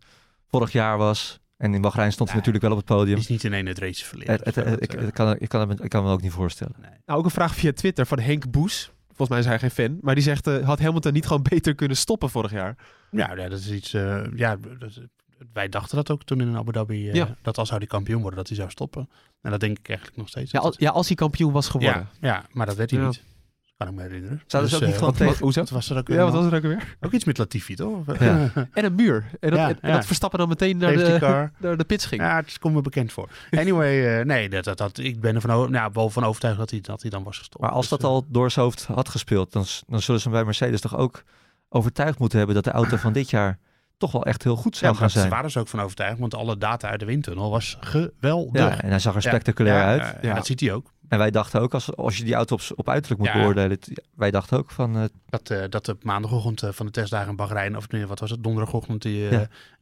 [0.49, 1.41] vorig jaar was.
[1.57, 3.19] En in Bahrein stond hij natuurlijk wel op het podium.
[3.19, 4.35] is niet in één het race verleden.
[4.43, 6.75] Het, het, ik, ik, kan, ik, kan, ik kan me ook niet voorstellen.
[6.81, 6.91] Nee.
[7.07, 8.93] Nou, ook een vraag via Twitter van Henk Boes.
[9.07, 9.99] Volgens mij is hij geen fan.
[10.01, 12.77] Maar die zegt, uh, had Hamilton niet gewoon beter kunnen stoppen vorig jaar?
[13.11, 13.95] Ja, ja dat is iets...
[13.95, 15.01] Uh, ja, dat,
[15.53, 17.09] wij dachten dat ook toen in Abu Dhabi.
[17.09, 17.37] Uh, ja.
[17.43, 19.09] Dat als hij die kampioen worden, dat hij zou stoppen.
[19.45, 20.51] En dat denk ik eigenlijk nog steeds.
[20.51, 22.09] Ja, als, ja, als hij kampioen was geworden.
[22.21, 23.23] Ja, ja maar dat werd hij niet.
[23.77, 24.43] Kan ik me herinneren.
[24.47, 25.39] Zou dus, ook niet gewoon tegen...
[25.39, 26.17] Hoe wat was er ook weer?
[26.17, 26.97] Ja, wat was er ook weer?
[27.01, 28.19] Ook iets met Latifi, toch?
[28.19, 28.51] Ja.
[28.73, 29.25] en een muur.
[29.41, 31.53] En dat, en, dat Verstappen dan meteen naar de, car.
[31.59, 32.21] naar de pits ging.
[32.21, 33.29] Ja, het komt me bekend voor.
[33.51, 36.71] Anyway, uh, nee, dat, dat, dat, ik ben er van, nou, wel van overtuigd dat
[36.71, 37.63] hij, dat hij dan was gestopt.
[37.63, 40.45] Maar als dus, dat al door zijn hoofd had gespeeld, dan, dan zullen ze bij
[40.45, 41.23] Mercedes toch ook
[41.69, 43.59] overtuigd moeten hebben dat de auto van dit jaar
[44.05, 45.25] toch wel echt heel goed zou ja, gaan zijn.
[45.25, 48.63] Daar waren ze ook van overtuigd, want alle data uit de windtunnel was geweldig.
[48.77, 50.17] Ja, en hij zag er spectaculair ja, uit.
[50.23, 50.93] Ja, dat ziet hij ook.
[51.09, 53.79] En wij dachten ook, als, als je die auto op, op uiterlijk moet beoordelen,
[54.15, 54.97] wij dachten ook van...
[54.97, 58.21] Uh, dat, uh, dat op maandagochtend uh, van de testdagen in Bahrein, of nee, wat
[58.21, 59.29] was het, donderdagochtend, die,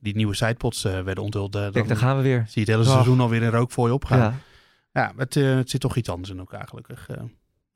[0.00, 1.52] die nieuwe sidepods werden onthuld.
[1.52, 2.44] Kijk, dan, gaan we weer.
[2.46, 4.18] Zie je het hele seizoen alweer in rook voor je opgaan.
[4.18, 4.35] Ja,
[4.92, 7.08] ja het, het zit toch iets anders in elkaar gelukkig.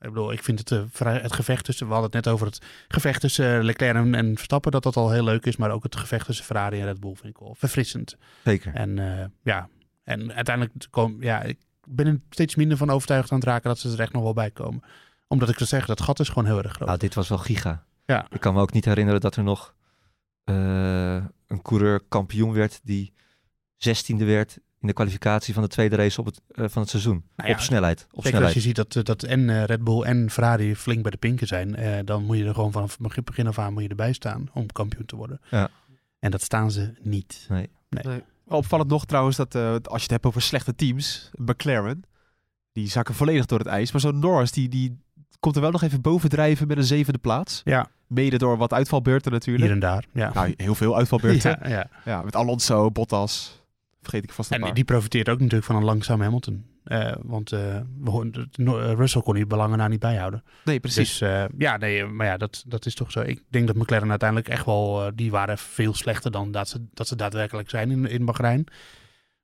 [0.01, 3.21] Ik bedoel, ik vind het, het gevecht tussen, we hadden het net over het gevecht
[3.21, 5.57] tussen Leclerc en, en, Verstappen, dat dat al heel leuk is.
[5.57, 8.17] Maar ook het gevecht tussen Ferrari en Red Bull vind ik wel verfrissend.
[8.45, 8.75] Zeker.
[8.75, 8.97] En
[9.43, 9.69] ja,
[10.05, 13.79] en uiteindelijk kom, ja, ik ben er steeds minder van overtuigd aan het raken dat
[13.79, 14.83] ze er echt nog wel bij komen.
[15.29, 16.89] Omdat ik zou zeggen, dat gat is gewoon heel erg groot.
[16.89, 17.85] Nou, dit was wel giga.
[18.05, 18.27] Ja.
[18.31, 19.75] Ik kan me ook niet herinneren dat er nog
[20.45, 23.13] uh, een coureur kampioen werd die
[23.77, 27.25] zestiende werd in de kwalificatie van de tweede race op het, uh, van het seizoen.
[27.37, 28.07] Nou ja, op snelheid.
[28.13, 28.45] Op snelheid.
[28.45, 31.47] als je ziet dat, dat en uh, Red Bull en Ferrari flink bij de pinken
[31.47, 34.49] zijn, dan moet je er gewoon vanaf het begin af aan moet je erbij staan
[34.53, 35.41] om kampioen te worden.
[35.51, 35.71] Ja.
[36.19, 37.47] En dat staan ze niet.
[37.49, 37.69] Nee.
[37.89, 38.05] nee.
[38.05, 38.23] nee.
[38.49, 42.03] Opvallend nog trouwens dat uh, als je het hebt over slechte teams, McLaren,
[42.73, 43.93] die zakken volledig door het ijs.
[43.93, 44.97] Maar zo'n Norris, die, die
[45.41, 47.61] komt er wel nog even bovendrijven met een zevende plaats.
[47.65, 47.89] Ja.
[48.07, 49.65] Mede door wat uitvalbeurten natuurlijk.
[49.65, 50.33] Hier en daar, ja.
[50.35, 51.59] Nou, heel veel uitvalbeurten.
[51.63, 51.89] ja, ja.
[52.05, 53.63] ja, met Alonso, Bottas,
[54.09, 54.75] vergeet ik vast een en paar.
[54.75, 56.65] die profiteert ook natuurlijk van een langzaam Hamilton.
[56.85, 57.81] Uh, want uh,
[58.95, 60.45] Russell kon die belangen nou niet bijhouden.
[60.65, 61.19] Nee, precies.
[61.19, 63.21] Dus uh, ja, nee, maar ja, dat, dat is toch zo.
[63.21, 67.09] Ik denk dat McLaren uiteindelijk echt wel, die waren veel slechter dan dat ze, dat
[67.09, 68.67] ze daadwerkelijk zijn in, in Bahrein.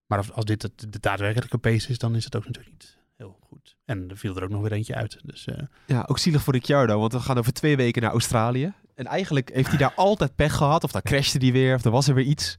[0.07, 2.99] Maar als, als dit het, de daadwerkelijke pace is, dan is het ook natuurlijk niet
[3.17, 3.77] heel goed.
[3.85, 5.19] En er viel er ook nog weer eentje uit.
[5.25, 5.49] Dus,
[5.87, 8.73] Ja, ook zielig voor Ricciardo, want we gaan over twee weken naar Australië.
[8.95, 11.91] En eigenlijk heeft hij daar altijd pech gehad, of dan crashte hij weer, of er
[11.91, 12.59] was er weer iets.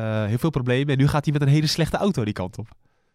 [0.00, 0.92] Heel veel problemen.
[0.92, 2.68] En nu gaat hij met een hele slechte auto die kant op.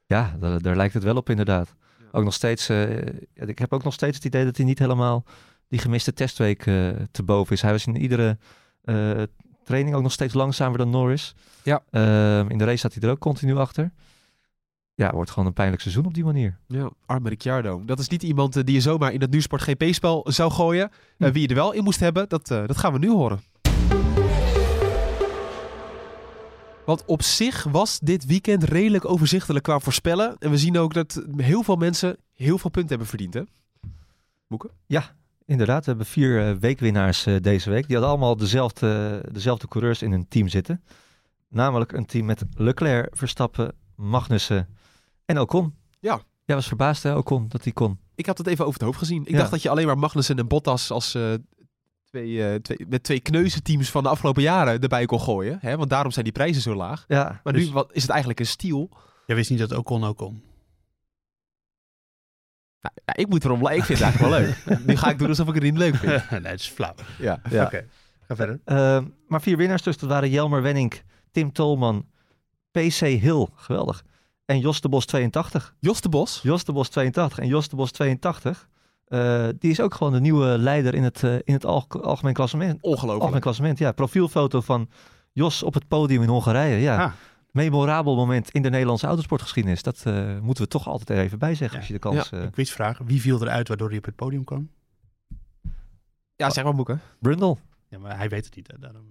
[0.08, 1.76] Ja, daar, daar, lijkt het wel op inderdaad.
[2.00, 2.06] Ja.
[2.12, 2.98] Ook nog steeds, uh,
[3.34, 5.24] ik heb ook nog steeds het idee dat hij niet helemaal
[5.68, 7.62] die gemiste testweek uh, te boven is.
[7.62, 8.38] Hij was in iedere
[8.84, 9.24] uh,
[9.64, 11.36] training ook nog steeds langzamer dan Norris.
[11.64, 11.84] Ja.
[11.92, 13.92] Ehm, in de race zat hij er ook continu achter.
[14.94, 16.58] Ja, wordt gewoon een pijnlijk seizoen op die manier.
[16.68, 17.86] Ja, arme Ricciardo.
[17.86, 20.92] Dat is niet iemand die je zomaar in het Nuursport GP-spel zou gooien.
[21.18, 21.32] Hm.
[21.32, 23.40] wie je er wel in moest hebben, dat, dat gaan we nu horen.
[26.88, 30.36] Want op zich was dit weekend redelijk overzichtelijk qua voorspellen.
[30.40, 33.42] En we zien ook dat heel veel mensen heel veel punten hebben verdiend, hè?
[34.48, 34.70] Boeken?
[34.86, 35.84] Ja, inderdaad.
[35.84, 37.88] We hebben vier uh, weekwinnaars uh, deze week.
[37.88, 40.84] Die hadden allemaal dezelfde, dezelfde coureurs in hun team zitten.
[41.50, 44.68] Namelijk een team met Leclerc, Verstappen, Magnussen
[45.26, 45.76] en Ocon.
[46.00, 46.22] Ja.
[46.46, 48.00] Jij was verbaasd, hè, Ocon, dat hij kon.
[48.16, 49.22] Ik had het even over het hoofd gezien.
[49.22, 49.38] Ik ja.
[49.38, 51.34] dacht dat je alleen maar Magnussen en Bottas als uh,
[52.18, 55.58] twee, uh, twee, met twee kneuzenteams van de afgelopen jaren erbij kon gooien.
[55.62, 55.78] Hè?
[55.78, 57.06] Want daarom zijn die prijzen zo laag.
[57.08, 57.66] Ja, maar dus...
[57.66, 58.90] nu wat, is het eigenlijk een stiel.
[59.26, 60.44] Jij wist niet dat Ocon ook kon.
[62.82, 64.80] Nou, ja, ik moet erom Ik vind het eigenlijk wel leuk.
[64.88, 66.30] nu ga ik doen alsof ik het niet leuk vind.
[66.32, 66.94] nee, het is flauw.
[67.20, 67.66] Ja, ja.
[67.66, 67.76] oké.
[67.76, 67.88] Okay.
[68.28, 68.60] Ga verder.
[68.66, 69.98] Uh, maar vier winnaars dus.
[69.98, 71.02] Dat waren Jelmer Wenning,
[71.32, 72.06] Tim Tolman,
[72.72, 73.48] PC Hill.
[73.56, 74.04] Geweldig.
[74.46, 75.76] En Jos de Bos 82.
[75.80, 76.40] Jos de Bos?
[76.44, 77.40] Jos de Bos 82.
[77.40, 78.68] En Jos de Bos 82
[79.10, 82.34] Uh, die is ook gewoon de nieuwe leider in het, uh, in het alg algemeen
[82.34, 82.82] klassement.
[82.82, 83.20] Ongelooflijk.
[83.20, 83.92] Algemeen klassement, ja.
[83.92, 84.90] Profielfoto van
[85.32, 86.80] Jos op het podium in Hongarije.
[86.80, 87.04] Ja.
[87.04, 87.12] Ah.
[87.52, 89.84] Memorabel moment in de Nederlandse autosportgeschiedenis.
[89.84, 91.72] Dat uh, moeten we toch altijd er even bij zeggen.
[91.72, 91.78] Ja.
[91.78, 92.50] Als je de kans, ja.
[92.50, 93.00] Quizvraag.
[93.06, 94.70] Wie viel eruit waardoor hij op het podium kwam?
[96.36, 97.02] Ja, zeg maar Boeken.
[97.20, 97.58] Brundle.
[97.88, 98.68] Ja, maar hij weet het niet.
[98.68, 98.80] Hè?
[98.80, 99.06] Daarom,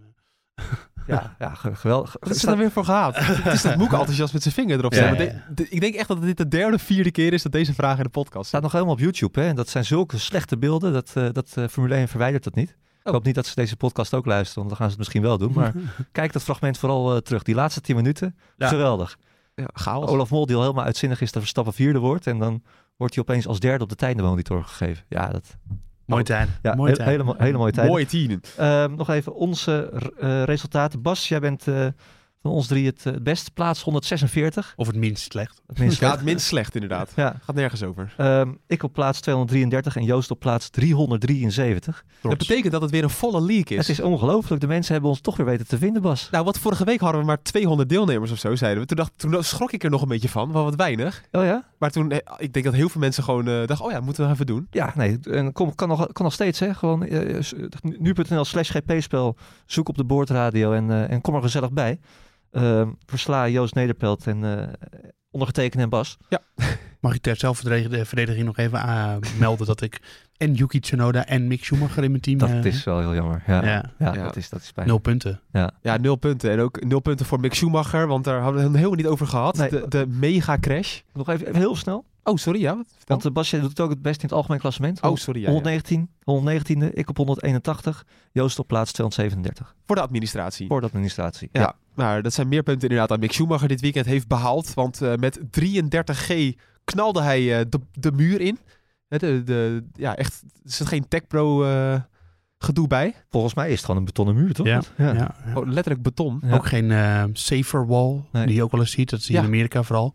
[1.06, 2.16] Ja, ja ge- geweldig.
[2.20, 3.16] Wat is er dan weer voor gehaald?
[3.18, 6.22] Het is dat Moek enthousiast met zijn vinger erop Ja, ja, ik denk echt dat
[6.22, 8.46] dit de derde of vierde keer is dat deze vraag in de podcast Het staat.
[8.46, 9.48] staat nog helemaal op YouTube, hè?
[9.48, 10.92] En dat zijn zulke slechte beelden.
[10.92, 12.68] Dat, eh, dat eh, Formule 1 verwijdert dat niet.
[12.70, 12.76] Ik
[13.06, 13.12] Oh.
[13.12, 15.38] hoop niet dat ze deze podcast ook luisteren, want dan gaan ze het misschien wel
[15.38, 15.52] doen.
[15.54, 15.72] Maar
[16.12, 17.42] kijk dat fragment vooral eh, terug.
[17.42, 18.68] Die laatste 10 minuten, Ja.
[18.68, 19.16] geweldig.
[19.54, 20.08] Ja, chaos.
[20.08, 22.26] Olaf Mol, die al helemaal uitzinnig is dat Verstappen vierde wordt.
[22.26, 22.62] En dan
[22.96, 25.04] wordt hij opeens als derde op de tijdenmonitor gegeven.
[25.08, 25.56] Ja, dat,
[26.06, 26.48] Mooi tijd.
[26.62, 27.88] ja Mooi hele, mo- hele mooie tijd.
[27.88, 28.40] Mooie tien.
[28.56, 29.90] Ehm, nog even onze
[30.20, 31.02] eh, resultaten.
[31.02, 31.86] Bas, jij bent eh,
[32.46, 33.50] van ons drie het, eh, het beste.
[33.50, 34.72] Plaats 146.
[34.76, 35.60] Of het minst slecht.
[35.66, 37.12] Het minst Ja, het minst slecht inderdaad.
[37.16, 37.36] Ja.
[37.42, 38.14] Gaat nergens over.
[38.16, 42.04] Ehm, ik op plaats 233 en Joost op plaats 373.
[42.22, 43.86] Dat betekent dat het weer een volle league is.
[43.86, 44.60] Het is ongelooflijk.
[44.60, 46.28] De mensen hebben ons toch weer weten te vinden, Bas.
[46.30, 48.88] Nou, wat vorige week hadden we maar 200 deelnemers of zo, zeiden we.
[48.88, 51.22] Toen, dacht, toen schrok ik er nog een beetje van, wel wat weinig.
[51.32, 51.64] Oh ja?
[51.78, 54.26] Maar toen, eh, ik denk dat heel veel mensen gewoon eh, dachten, oh ja, moeten
[54.26, 54.66] we even doen.
[54.70, 55.18] Ja, nee.
[55.30, 56.74] En kom, kan, nog, kan nog steeds, hè.
[56.74, 57.06] Gewoon
[57.80, 59.36] nu.nl slash gp-spel.
[59.66, 61.98] Zoek op de boordradio en, en kom er gezellig bij.
[62.56, 64.68] Ehm, versla Joost Nederpelt en eh
[65.30, 66.16] ondergetekende en Bas.
[67.00, 70.00] Mag ik ter zelfverdediging nog even aanmelden dat ik
[70.36, 73.42] en Yuki Tsunoda en Mick Schumacher in mijn team Dat eh, is wel heel jammer.
[73.46, 73.92] Ja, ja.
[73.98, 74.22] Ja, Ja.
[74.22, 74.86] Dat, is, dat is pijn.
[74.86, 75.40] nul punten.
[75.82, 76.50] Ja, nul punten.
[76.50, 79.26] En ook nul punten voor Mick Schumacher, want daar hadden we het helemaal niet over
[79.26, 79.56] gehad.
[79.56, 79.68] Nee.
[79.68, 81.00] De, de mega crash.
[81.12, 82.04] Nog even, even heel snel.
[82.26, 82.76] Oh, sorry, ja.
[82.76, 82.86] wat?
[82.86, 83.04] Vertel.
[83.06, 85.02] Want uh, Bas, jij doet het ook het best in het algemeen klassement.
[85.02, 85.52] Oh, sorry, ja, ja.
[85.52, 86.08] 119,
[86.90, 88.06] 119e, ik op 181.
[88.32, 89.74] Joost op plaats 237.
[89.86, 90.66] Voor de administratie.
[90.66, 91.48] Voor de administratie.
[91.52, 91.74] Ja.
[91.94, 94.74] maar dat zijn meer punten inderdaad dan Mick Schumacher dit weekend heeft behaald.
[94.74, 96.34] Want eh, met 33G
[96.84, 98.58] knalde hij eh, de, de muur in.
[99.08, 102.00] Hè, De, de, ja, echt, er zit geen Tech Pro eh,
[102.58, 103.14] gedoe bij.
[103.30, 104.66] Volgens mij is het gewoon een betonnen muur, toch?
[104.66, 105.06] Ja, ja.
[105.14, 105.34] ja.
[105.46, 105.54] ja.
[105.54, 106.40] Oh, letterlijk beton.
[106.44, 106.54] Ja.
[106.54, 108.46] Ook geen eh, safer wall, Nee.
[108.46, 109.10] die je ook wel eens ziet.
[109.10, 109.46] Dat zie je Ja.
[109.46, 110.14] in Amerika vooral.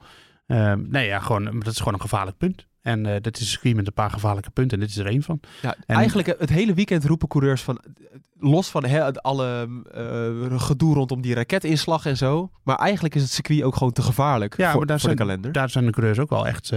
[0.51, 2.67] Ehm, nee, ja, gewoon, dat is gewoon een gevaarlijk punt.
[2.81, 4.77] En eh dat is een circuit met een paar gevaarlijke punten.
[4.77, 5.39] En dit is er één van.
[5.61, 7.77] Ja, En- eigenlijk eh, het hele weekend roepen coureurs van...
[7.77, 7.83] eh,
[8.43, 9.67] Los van het alle
[10.57, 12.51] gedoe rondom die raketinslag en zo.
[12.63, 15.15] Maar eigenlijk is het circuit ook gewoon te gevaarlijk Ja, voor, maar daar voor de
[15.15, 15.51] zijn- kalender.
[15.51, 16.71] Daar zijn de coureurs ook wel echt...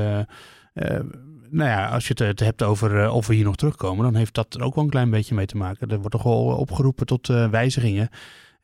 [1.51, 4.05] nou ja, als je het, hebt over of we hier nog terugkomen...
[4.05, 5.89] dan heeft dat er ook wel een klein beetje mee te maken.
[5.89, 8.09] Er wordt toch wel opgeroepen tot wijzigingen.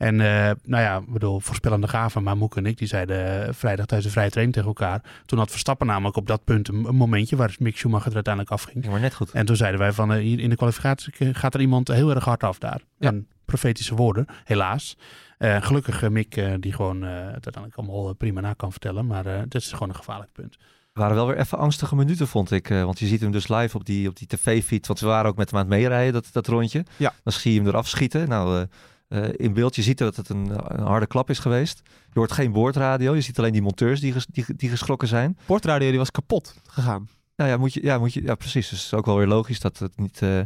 [0.01, 3.53] En eh, nou ja, ik bedoel, voorspellende gaven, maar Moek en ik, die zeiden eh,
[3.53, 5.03] vrijdag tijdens de vrije training tegen elkaar.
[5.27, 8.55] Toen had Verstappen namelijk op dat punt een, een momentje waar Mick Schumacher er uiteindelijk
[8.55, 8.85] afging.
[8.85, 9.31] Ja, maar net goed.
[9.31, 12.25] En toen zeiden wij van, eh, hier in de kwalificatie gaat er iemand heel erg
[12.25, 12.81] hard af daar.
[12.99, 13.09] Ja.
[13.09, 14.97] En profetische woorden, helaas.
[15.39, 19.07] Eh, gelukkig Mick, die gewoon het uiteindelijk allemaal prima na kan vertellen.
[19.07, 20.57] Maar dit is gewoon een gevaarlijk punt.
[20.93, 22.69] Waren wel weer even angstige minuten, vond ik.
[22.69, 24.87] want je ziet hem dus live op die, op die tv-feed.
[24.87, 26.85] Want we waren ook met hem aan het meerijden, dat, dat rondje.
[26.97, 27.13] Ja.
[27.23, 28.29] Dan zie je hem eraf schieten.
[28.29, 28.67] Nou, eh,
[29.11, 31.81] eh, in beeld, je ziet dat het een, een harde klap is geweest.
[31.85, 33.15] Je hoort geen boordradio.
[33.15, 35.39] Je ziet alleen die monteurs die, ges- die, die geschrokken zijn.
[35.47, 37.09] Portradio die was kapot gegaan.
[37.37, 38.69] Nou ja, moet je, ja, moet je, ja, precies.
[38.69, 40.23] Dus het is ook wel weer logisch dat het niet...
[40.23, 40.41] eh,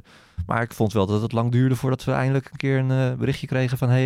[0.46, 3.18] maar ik vond wel dat het lang duurde voordat we eindelijk een keer een eh,
[3.18, 3.88] berichtje kregen van...
[3.88, 4.00] Hey,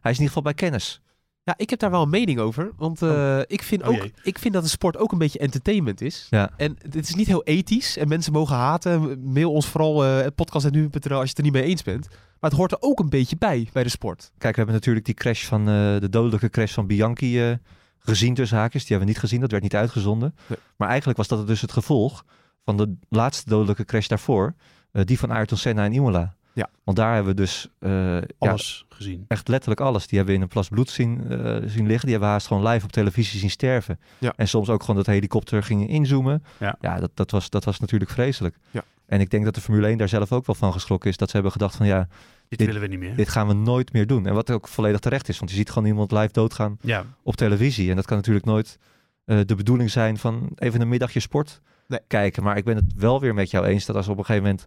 [0.00, 1.00] hij is in ieder geval bij kennis.
[1.44, 2.72] Ja, ik heb daar wel een mening over.
[2.76, 6.00] Want eh, ik, vind Oh ook, ik vind dat de sport ook een beetje entertainment
[6.00, 6.26] is.
[6.30, 6.50] Ja.
[6.56, 7.96] En dit is niet heel ethisch.
[7.96, 9.22] En mensen mogen haten.
[9.32, 12.08] Mail ons vooral uh, podcast.nu.nl als je het er niet mee eens bent.
[12.40, 14.20] Maar het hoort er ook een beetje bij, bij de sport.
[14.38, 15.60] Kijk, we hebben natuurlijk die crash van...
[15.60, 17.56] eh, de dodelijke crash van Bianchi eh,
[17.98, 18.80] gezien tussen haakjes.
[18.80, 20.34] Die hebben we niet gezien, dat werd niet uitgezonden.
[20.48, 20.58] Nee.
[20.76, 22.24] Maar eigenlijk was dat dus het gevolg
[22.64, 24.54] van de laatste dodelijke crash daarvoor.
[24.92, 26.34] eh, die van Ayrton Senna en Imola.
[26.54, 26.70] Ja.
[26.84, 27.68] Want daar hebben we dus...
[27.78, 29.24] eh, ja, Alles gezien.
[29.28, 30.06] echt letterlijk alles.
[30.06, 31.86] Die hebben we in een plas bloed zien, eh, zien liggen.
[31.86, 34.00] Die hebben we haast gewoon live op televisie zien sterven.
[34.18, 34.32] Ja.
[34.36, 36.44] En soms ook gewoon dat helikopter ging inzoomen.
[36.58, 36.76] Ja.
[36.80, 38.56] dat, dat, was, dat was natuurlijk vreselijk.
[38.70, 38.84] Ja.
[39.06, 41.16] En ik denk dat de Formule 1 daar zelf ook wel van geschrokken is.
[41.16, 42.08] Dat ze hebben gedacht van ja,
[42.48, 43.16] Dit, Dit- willen we niet meer.
[43.16, 44.26] dit gaan we nooit meer doen.
[44.26, 45.38] En wat ook volledig terecht is.
[45.38, 47.90] Want je ziet gewoon iemand live doodgaan ja, op televisie.
[47.90, 48.78] En dat kan natuurlijk nooit
[49.24, 52.00] eh, de bedoeling zijn van even een middagje sport Nee.
[52.06, 52.42] kijken.
[52.42, 54.64] Maar ik ben het wel weer met jou eens dat als op een gegeven moment,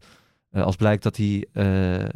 [0.63, 2.09] als blijkt dat hij eh,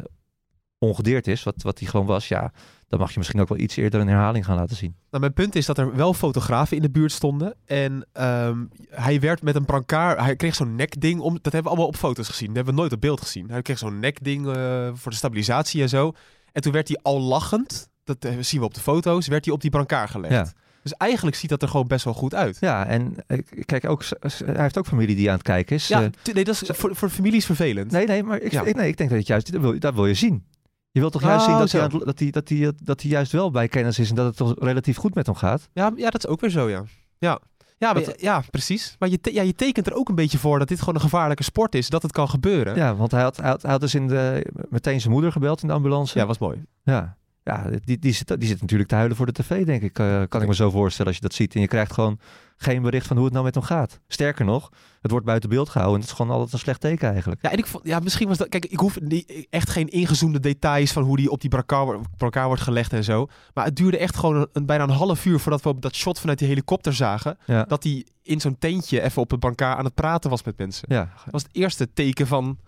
[0.78, 2.52] ongedeerd is, wat, wat hij gewoon was, ja,
[2.88, 4.94] dan mag je misschien ook wel iets eerder een herhaling gaan laten zien.
[5.10, 7.54] Nou, mijn punt is dat er wel fotografen in de buurt stonden.
[7.64, 10.20] En ehm, hij werd met een brancard...
[10.20, 11.32] Hij kreeg zo'n nekding om...
[11.32, 12.46] Dat hebben we allemaal op foto's gezien.
[12.46, 13.50] Dat hebben we nooit op beeld gezien.
[13.50, 16.12] Hij kreeg zo'n nekding eh, voor de stabilisatie en zo.
[16.52, 17.88] En toen werd hij al lachend...
[18.04, 19.26] Dat eh, zien we op de foto's.
[19.26, 20.32] Werd hij op die brancard gelegd.
[20.32, 20.52] Ja.
[20.82, 22.56] Dus eigenlijk ziet dat er gewoon best wel goed uit.
[22.60, 24.04] Ja, en eh, kijk, ook,
[24.44, 25.88] hij heeft ook familie die aan het kijken is.
[25.88, 27.90] Ja, Eh, nee, dat is voor, voor families vervelend.
[27.90, 28.62] nee, nee, maar ik, Ja.
[28.62, 30.44] nee, ik denk dat het juist, dat wil, dat wil je zien.
[30.90, 33.10] Je wilt toch Oh, juist zien dat hij, aan dat, hij, dat, hij, dat hij
[33.10, 35.68] juist wel bij kennis is en dat het toch relatief goed met hem gaat.
[35.72, 36.84] Ja, ja, dat is ook weer zo, ja.
[37.18, 37.38] Ja,
[37.78, 38.96] ja, maar, ja precies.
[38.98, 41.42] Maar je, ja, je tekent er ook een beetje voor dat dit gewoon een gevaarlijke
[41.42, 41.88] sport is.
[41.88, 42.76] Dat het kan gebeuren.
[42.76, 45.62] Ja, want hij had, hij had, hij had dus in de, meteen zijn moeder gebeld
[45.62, 46.18] in de ambulance.
[46.18, 46.62] ja was mooi.
[46.82, 49.98] Ja, ja die, die, zit, die zit natuurlijk te huilen voor de tv, denk ik.
[49.98, 51.54] eh, kan ik me zo voorstellen als je dat ziet.
[51.54, 52.18] En je krijgt gewoon
[52.56, 54.00] geen bericht van hoe het nou met hem gaat.
[54.08, 54.70] Sterker nog,
[55.00, 55.94] het wordt buiten beeld gehouden.
[55.96, 57.42] En het is gewoon altijd een slecht teken eigenlijk.
[57.42, 58.48] Ja, en ik vond, ja, misschien was dat.
[58.48, 62.62] Kijk, ik hoef niet, echt geen ingezoomde details van hoe die op die brancard, wordt-
[62.62, 63.26] gelegd en zo.
[63.54, 66.20] Maar het duurde echt gewoon een, bijna een half uur voordat we op dat shot
[66.20, 67.38] vanuit die helikopter zagen.
[67.46, 70.58] Ja, Dat hij in zo'n tentje even op het brancard aan het praten was met
[70.58, 70.84] mensen.
[70.88, 72.58] ja, Dat was het eerste teken van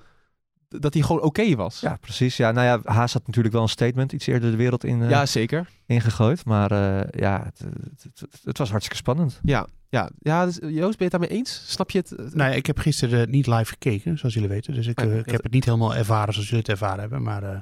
[0.80, 1.80] dat hij gewoon oké was.
[1.80, 2.36] ja precies.
[2.36, 5.10] Ja, nou ja, Haas had natuurlijk wel een statement iets eerder de wereld in, eh,
[5.10, 5.68] Ja, zeker.
[5.86, 6.44] ingegooid.
[6.44, 9.40] Maar eh, ja, het, het, het- het was hartstikke spannend.
[9.42, 10.10] Ja, ja.
[10.18, 11.62] ja dus, Joost, ben je het daarmee eens?
[11.66, 12.10] Snap je het?
[12.34, 14.74] Nou ja, ik heb gisteren niet live gekeken, zoals jullie weten.
[14.74, 17.22] Dus ik, Oh, ja, ik heb het niet helemaal ervaren zoals jullie het ervaren hebben.
[17.22, 17.58] Maar eh,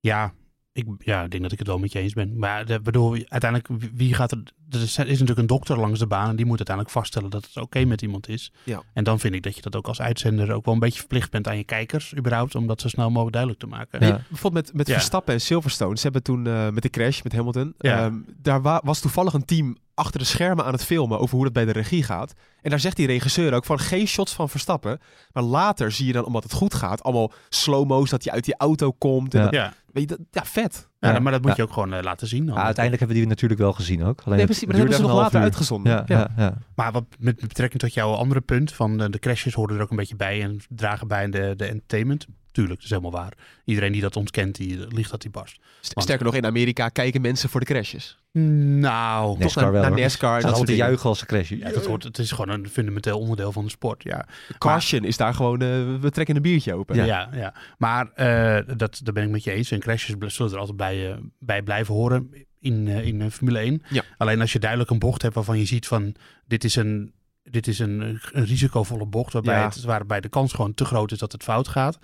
[0.00, 0.32] ja,
[0.72, 2.38] ik, ja, ik denk dat ik het wel met je eens ben.
[2.38, 4.42] Maar ik bedoel, uiteindelijk, wie- gaat er...
[4.70, 7.56] Er is, natuurlijk een dokter langs de baan en die moet uiteindelijk vaststellen dat het
[7.56, 8.52] oké met iemand is.
[8.64, 8.82] Ja.
[8.94, 11.30] En dan vind ik dat je dat ook als uitzender ook wel een beetje verplicht
[11.30, 14.00] bent aan je kijkers, überhaupt, om dat zo snel mogelijk duidelijk te maken.
[14.06, 14.12] Ja.
[14.12, 14.92] Nee, bijvoorbeeld met, met Ja.
[14.94, 15.96] Verstappen en Silverstone.
[15.96, 17.74] Ze hebben toen eh, met de crash met Hamilton.
[17.78, 18.04] Ja.
[18.04, 21.44] ehm, daar wa- was toevallig een team achter de schermen aan het filmen over hoe
[21.44, 22.32] dat bij de regie gaat.
[22.62, 24.98] En daar zegt die regisseur ook van geen shots van Verstappen.
[25.32, 28.54] Maar later zie je dan, omdat het goed gaat, allemaal slow-mo's dat hij uit die
[28.56, 29.34] auto komt.
[29.34, 29.44] En Ja.
[29.44, 30.88] dat- Ja, weet je, dat, ja, vet.
[30.98, 31.18] ja, Ja.
[31.18, 31.56] maar dat moet Ja.
[31.56, 32.46] je ook gewoon eh, laten zien.
[32.46, 32.54] dan.
[32.54, 34.20] Ja, uiteindelijk hebben we die natuurlijk wel gezien ook.
[34.24, 35.42] Alleen Nee, precies, maar dat hebben ze nog later uur.
[35.44, 35.92] uitgezonden.
[35.92, 36.30] Ja, ja.
[36.36, 39.82] Ja, Maar wat met betrekking tot jouw andere punt van eh, de crashes hoorden er
[39.82, 42.26] ook een beetje bij en dragen bij de, de entertainment.
[42.52, 43.32] Tuurlijk, dat is helemaal waar.
[43.64, 45.60] Iedereen die dat ontkent, die ligt dat die barst.
[45.80, 48.18] St- Sterker nog, in Amerika kijken mensen voor de crashes.
[48.32, 49.40] Nou.
[49.40, 50.00] Toch naar, wel, naar hoor.
[50.00, 50.40] NASCAR.
[50.40, 50.76] Dat te dingen.
[50.76, 51.58] juichen als ze crashen.
[51.58, 54.02] ja, dat wordt, het is gewoon een fundamenteel onderdeel van de sport.
[54.02, 54.26] Ja,
[54.58, 55.68] Caution is daar gewoon, eh,
[56.00, 56.96] we trekken een biertje open.
[56.96, 57.04] Ja.
[57.04, 57.28] ja.
[57.34, 59.70] ja, Maar eh, dat, daar ben ik met je eens.
[59.70, 62.30] En crashes zullen er altijd bij, eh, bij blijven horen
[62.60, 63.82] in, eh, in eh, Formule 1.
[63.88, 64.02] Ja.
[64.18, 66.14] Alleen als je duidelijk een bocht hebt waarvan je ziet van
[66.46, 67.12] dit is een,
[67.44, 68.00] dit is een,
[68.32, 69.64] een risicovolle bocht waarbij, Ja.
[69.64, 71.98] het, waarbij de kans gewoon te groot is dat het fout gaat.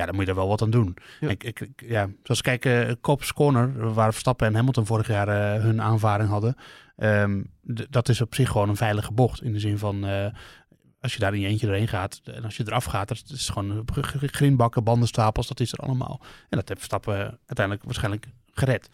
[0.00, 0.96] Ja, dan moet je er wel wat aan doen.
[1.20, 1.28] Ja.
[1.28, 5.82] Ik, ik, ja, zoals kijken, Cops Corner, waar Verstappen en Hamilton vorig jaar eh, hun
[5.82, 6.54] aanvaring hadden.
[6.96, 7.42] ehm,
[7.90, 9.42] dat is op zich gewoon een veilige bocht.
[9.42, 10.26] In de zin van, eh,
[11.00, 13.48] als je daar in je eentje doorheen gaat en als je eraf gaat, dat is
[13.48, 13.84] gewoon
[14.16, 16.20] grindbakken, bandenstapels, dat is er allemaal.
[16.22, 18.88] En dat heeft Verstappen uiteindelijk waarschijnlijk gered.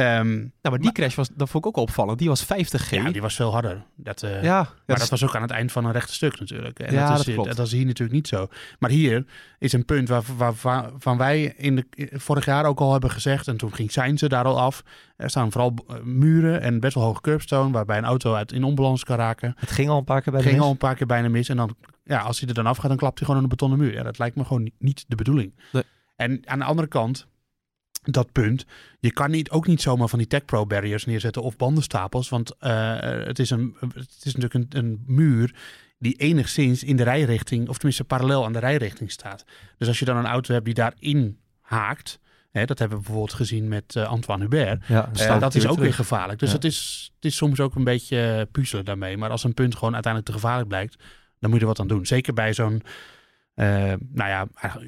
[0.00, 2.18] Ehm, Nou, maar die crash was, dat vond ik ook al opvallend.
[2.18, 2.90] Die was 50G.
[2.90, 3.82] ja, die was veel harder.
[3.96, 6.40] Dat, eh, Ja, maar dat dat was ook aan het eind van een rechte stuk
[6.40, 6.78] natuurlijk.
[6.78, 7.56] En Ja, dat, is, dat klopt.
[7.56, 8.48] dat is hier natuurlijk niet zo.
[8.78, 9.24] Maar hier
[9.58, 13.48] is een punt waar, waar, waarvan wij in de, vorig jaar ook al hebben gezegd,
[13.48, 14.82] en toen ging Sainz er daar al af.
[15.16, 18.64] Er staan vooral eh, muren en best wel hoge curbstone, waarbij een auto uit in
[18.64, 19.54] onbalans kan raken.
[19.56, 20.66] Het ging al een paar keer bij de ging mis.
[20.66, 21.48] al een paar keer bijna mis.
[21.48, 23.78] En dan, ja, als hij er dan afgaat, dan klapt hij gewoon aan een betonnen
[23.78, 23.92] muur.
[23.92, 25.54] Ja, dat lijkt me gewoon niet, niet de bedoeling.
[25.72, 25.82] Nee.
[26.16, 27.26] En aan de andere kant,
[28.02, 28.64] dat punt,
[29.00, 32.28] je kan niet, ook niet zomaar van die Tech Pro barriers neerzetten of bandenstapels.
[32.28, 35.54] Want eh, het, is een, het is natuurlijk een, een muur
[35.98, 39.44] die enigszins in de rijrichting, of tenminste parallel aan de rijrichting staat.
[39.78, 42.18] Dus als je dan een auto hebt die daarin haakt,
[42.50, 44.86] hè, dat hebben we bijvoorbeeld gezien met eh, Antoine Hubert.
[44.86, 46.38] Ja, Eh, dat is ook weer gevaarlijk.
[46.38, 46.54] Dus Ja.
[46.54, 49.16] het, is, het is soms ook een beetje puzzelen daarmee.
[49.16, 50.96] Maar als een punt gewoon uiteindelijk te gevaarlijk blijkt,
[51.38, 52.06] dan moet je er wat aan doen.
[52.06, 52.82] Zeker bij zo'n,
[53.54, 54.46] eh, nou ja,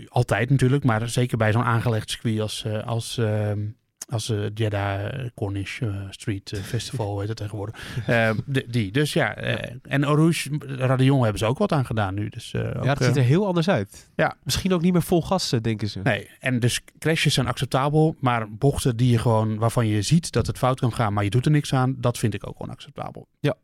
[0.09, 3.61] altijd natuurlijk, maar zeker bij zo'n aangelegd circuit als, eh, als, ehm,
[4.09, 8.05] als eh, Jeddah Cornish Street Festival, heet het tegenwoordig.
[8.69, 8.93] Die.
[8.93, 9.35] Dus ja,
[9.83, 12.29] en Rouge, Radion hebben ze ook wat aan gedaan nu.
[12.29, 14.11] Dus, ook, ja, dat ziet er heel anders uit.
[14.17, 14.37] Ja.
[14.43, 16.01] Misschien ook niet meer vol gas, eh, denken ze.
[16.03, 20.47] Nee, en dus crashes zijn acceptabel, maar bochten die je gewoon, waarvan je ziet dat
[20.47, 23.29] het fout kan gaan, maar je doet er niks aan, dat vind ik ook onacceptabel.
[23.41, 23.55] Ja,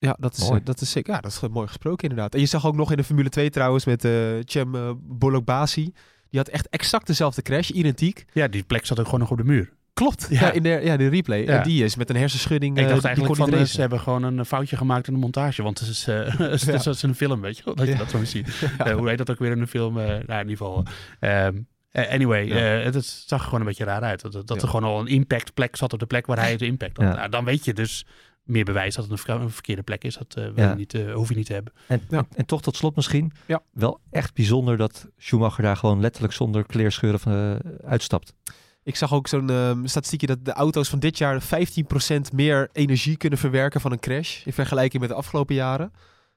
[0.00, 0.60] dat is, Mooi.
[0.60, 0.92] eh, dat is.
[0.92, 2.34] Ja, dat is mooi gesproken inderdaad.
[2.34, 4.12] En je zag ook nog in de Formule 2 trouwens met eh
[4.44, 5.92] Cem uh, Bolokbasi.
[6.30, 8.24] Die had echt exact dezelfde crash, identiek.
[8.32, 9.72] Ja, die plek zat ook gewoon nog op de muur.
[9.94, 10.26] Klopt.
[10.30, 10.52] Ja, Ja.
[10.52, 11.42] in, de, ja, de replay.
[11.44, 11.58] Ja.
[11.58, 12.76] En die is met een hersenschudding.
[12.78, 13.68] ik eh, dacht eigenlijk van, eh, racen.
[13.74, 16.84] ze hebben gewoon een foutje gemaakt in de montage, want het is, eh, het is
[16.84, 16.92] Ja.
[17.08, 17.98] een film, weet je wel, dat je Ja.
[17.98, 18.48] dat zo ziet.
[18.78, 19.98] Eh, hoe heet dat ook weer in een film?
[19.98, 20.84] Eh, nou, in ieder geval.
[21.20, 21.56] ehm,
[21.90, 22.78] eh, anyway, Ja.
[22.78, 24.20] eh, het, het zag er gewoon een beetje raar uit.
[24.20, 24.54] Dat, dat Ja.
[24.56, 27.06] er gewoon al een impact plek zat op de plek waar hij de impact had.
[27.06, 27.14] Ja.
[27.14, 28.06] Nou, dan weet je dus
[28.50, 30.16] meer bewijs dat het een, een verkeerde plek is.
[30.16, 30.74] Dat eh, Ja.
[30.74, 31.72] niet, eh, hoef je niet te hebben.
[31.86, 32.26] En, Ja.
[32.36, 33.62] en toch tot slot misschien Ja.
[33.72, 38.34] wel echt bijzonder dat Schumacher daar gewoon letterlijk zonder kleerscheuren van, eh, uitstapt.
[38.82, 43.16] Ik zag ook zo'n ehm, statistiekje dat de auto's van dit jaar 15% meer energie
[43.16, 44.44] kunnen verwerken van een crash.
[44.44, 45.92] In vergelijking met de afgelopen jaren.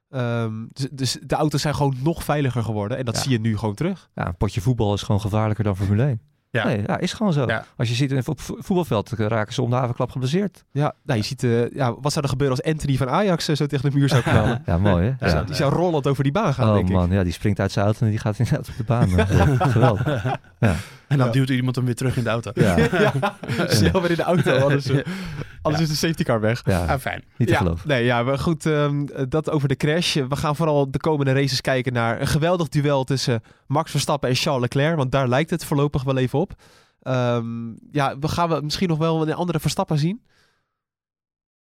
[0.09, 2.97] Ehm, dus, dus de auto's zijn gewoon nog veiliger geworden.
[2.97, 3.21] En dat Ja.
[3.21, 4.09] zie je nu gewoon terug.
[4.15, 6.21] Ja, een potje voetbal is gewoon gevaarlijker dan Formule 1.
[6.53, 6.65] Ja.
[6.65, 7.45] Nee, ja, is gewoon zo.
[7.47, 7.65] Ja.
[7.77, 10.63] Als je ziet in- op vo- voetbalveld eh, raken ze om de havenklap geblesseerd.
[10.71, 13.55] Ja, nou, je ziet, eh, ja, wat zou er gebeuren als Anthony van Ajax eh,
[13.55, 14.61] zo tegen de muur zou knallen?
[14.65, 15.09] Ja, mooi hè?
[15.09, 15.29] Die Ja.
[15.29, 16.93] zou- Die zou rollend over die baan gaan, Oh denk ik.
[16.93, 19.09] man, ja, die springt uit zijn auto en die gaat inderdaad op de baan.
[19.37, 20.25] Ja, geweldig.
[21.07, 21.33] En dan Ja.
[21.33, 22.51] duwt iemand hem weer terug in de auto.
[22.53, 22.77] Ja,
[23.07, 23.13] ja,
[23.67, 25.05] snel weer in de auto, anders, eh,
[25.61, 26.61] anders is de safety car weg.
[26.65, 27.23] ja, Ah, fijn.
[27.37, 27.87] niet te ja, geloven.
[27.87, 30.13] Nee, ja, maar goed, ehm, dat over de crash.
[30.15, 34.35] We gaan vooral de komende races kijken naar een geweldig duel tussen Max Verstappen en
[34.35, 34.95] Charles Leclerc.
[34.95, 36.53] Want daar lijkt het voorlopig wel even op.
[37.01, 37.45] Ehm,
[37.91, 40.21] ja, we gaan we misschien nog wel een andere Verstappen zien.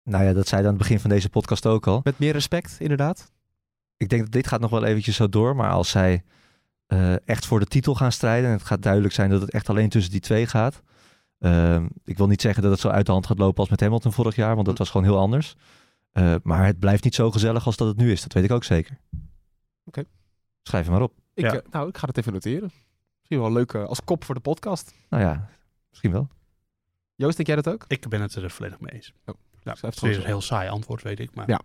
[0.04, 2.02] Nou ja, dat zei dan aan het begin van deze podcast ook al.
[2.04, 3.32] Met meer respect, inderdaad.
[3.98, 5.56] Ik denk dat dit gaat nog wel eventjes zo door.
[5.56, 6.24] Maar als zij
[6.94, 8.50] uh, echt voor de titel gaan strijden...
[8.50, 10.82] en het gaat duidelijk zijn dat het echt alleen tussen die twee gaat...
[11.40, 13.80] Uh, ik wil niet zeggen dat het zo uit de hand gaat lopen als met
[13.80, 14.56] Hamilton vorig jaar...
[14.56, 15.56] want dat was gewoon heel anders.
[16.14, 18.22] Uh, maar het blijft niet zo gezellig als dat het nu is.
[18.22, 19.00] Dat weet ik ook zeker.
[19.12, 19.22] Oké.
[19.86, 20.06] Okay.
[20.64, 21.14] Schrijf hem maar op.
[21.34, 21.62] Ik, ja.
[21.72, 22.72] nou, ik ga het even noteren.
[23.18, 24.94] Misschien wel leuk als kop voor de podcast.
[25.10, 25.50] Nou ja,
[25.90, 26.28] misschien wel.
[27.16, 27.86] Joost, denk jij dat ook?
[27.88, 29.14] Ik ben het er volledig mee eens.
[29.26, 31.36] Oh, nou, het is een heel saai antwoord, weet ik.
[31.36, 31.62] Maar ja.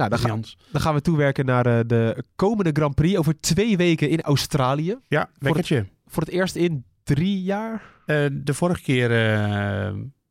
[0.00, 3.76] Nou, dan, ga, dan, gaan we toewerken naar uh, de komende Grand Prix over twee
[3.76, 4.98] weken in Australië.
[5.08, 5.76] Ja, wekkertje.
[5.76, 7.82] Voor, voor het, eerst in drie jaar?
[8.06, 9.10] Uh, de vorige keer...
[9.10, 9.16] Uh,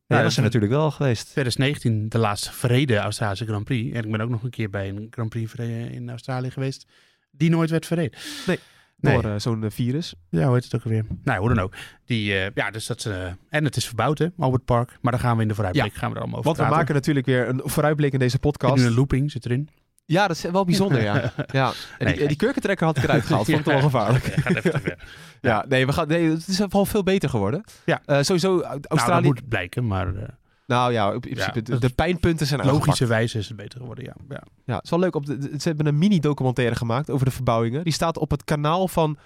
[0.05, 1.23] ja, dat is er natuurlijk wel geweest.
[1.23, 3.95] 2019, de laatste verreden Australische Grand Prix.
[3.95, 5.55] En ik ben ook nog een keer bij een Grand Prix
[5.91, 6.87] in Australië geweest.
[7.31, 8.19] Die nooit werd verreden.
[8.47, 8.59] Nee.
[9.01, 9.33] Door nee.
[9.33, 10.13] uh, zo'n virus.
[10.29, 11.05] Ja, hoe heet het ook alweer?
[11.23, 11.73] Nou, hoe dan ook.
[12.05, 13.09] Die, uh, ja, dus dat,
[13.49, 14.97] en het is verbouwd, hè, Albert Park.
[15.01, 15.99] Maar daar gaan we in de vooruitblik ja.
[15.99, 16.73] gaan we er allemaal over Want praten.
[16.73, 18.81] we maken natuurlijk weer een vooruitblik in deze podcast.
[18.81, 19.69] En een looping zit erin.
[20.09, 21.13] Ja, dat is wel bijzonder, ja.
[21.51, 21.71] ja.
[21.97, 23.45] En die, nee, die kurkentrekker had ik eruit gehaald.
[23.49, 24.25] Vond ik toch wel gevaarlijk.
[24.25, 25.07] Ja, gaat even te ver.
[25.41, 27.63] ja, nee, we gaan, nee, het is wel veel beter geworden.
[27.85, 28.01] Ja.
[28.05, 29.09] Uh, sowieso, Australië...
[29.09, 30.13] Nou, dat moet blijken, maar...
[30.13, 30.21] Uh,
[30.69, 34.03] nou ja, in principe, ja, de, de, pijnpunten zijn Logische wijze is het beter geworden,
[34.03, 34.15] ja.
[34.29, 35.15] Ja, ja het is wel leuk.
[35.15, 37.83] Op de, ze hebben een mini-documentaire gemaakt over de verbouwingen.
[37.83, 39.17] Die staat op het kanaal van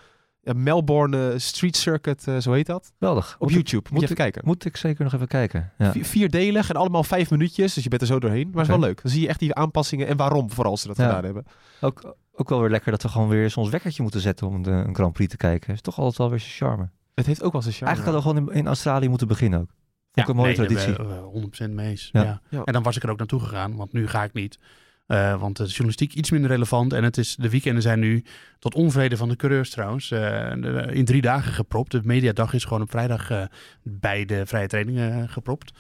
[0.42, 2.92] Melbourne Street Circuit, uh, zo heet dat.
[3.00, 3.34] Geweldig.
[3.34, 3.84] Op moet YouTube.
[3.84, 4.42] Moet, moet je even kijken.
[4.46, 5.72] Moet ik zeker nog even kijken.
[5.78, 5.92] Ja.
[5.92, 7.74] Vier, vierdelig en allemaal vijf minuutjes.
[7.74, 8.48] Dus je bent er zo doorheen.
[8.48, 9.02] Maar het is wel leuk.
[9.02, 11.06] Dan zie je echt die aanpassingen en waarom vooral ze dat ja.
[11.06, 11.46] gedaan hebben.
[11.82, 14.56] Ook, ook wel weer lekker dat we gewoon weer eens ons wekkertje moeten zetten om
[14.56, 15.68] een, een Grand Prix te kijken.
[15.68, 16.90] Het is toch altijd wel weer zijn charme.
[17.14, 17.94] Het heeft ook wel zijn charme.
[17.94, 19.70] Eigenlijk hadden we gewoon in, in Australië moeten beginnen ook.
[20.14, 20.94] Vond ja, een mooie nee, traditie.
[20.94, 22.10] We, 100% mee eens.
[22.12, 22.42] Ja.
[22.50, 22.64] Ja.
[22.64, 24.60] En dan was ik er ook naartoe gegaan, want nu ga ik niet.
[25.08, 26.94] Uh, want de journalistiek iets minder relevant.
[26.94, 28.24] En het is, de weekenden zijn nu
[28.60, 30.12] tot onvrede van de coureurs trouwens.
[30.12, 30.52] Uh,
[30.92, 31.92] in drie dagen gepropt.
[31.92, 33.44] De mediadag is gewoon op vrijdag uh,
[33.84, 35.74] bij de vrije trainingen gepropt.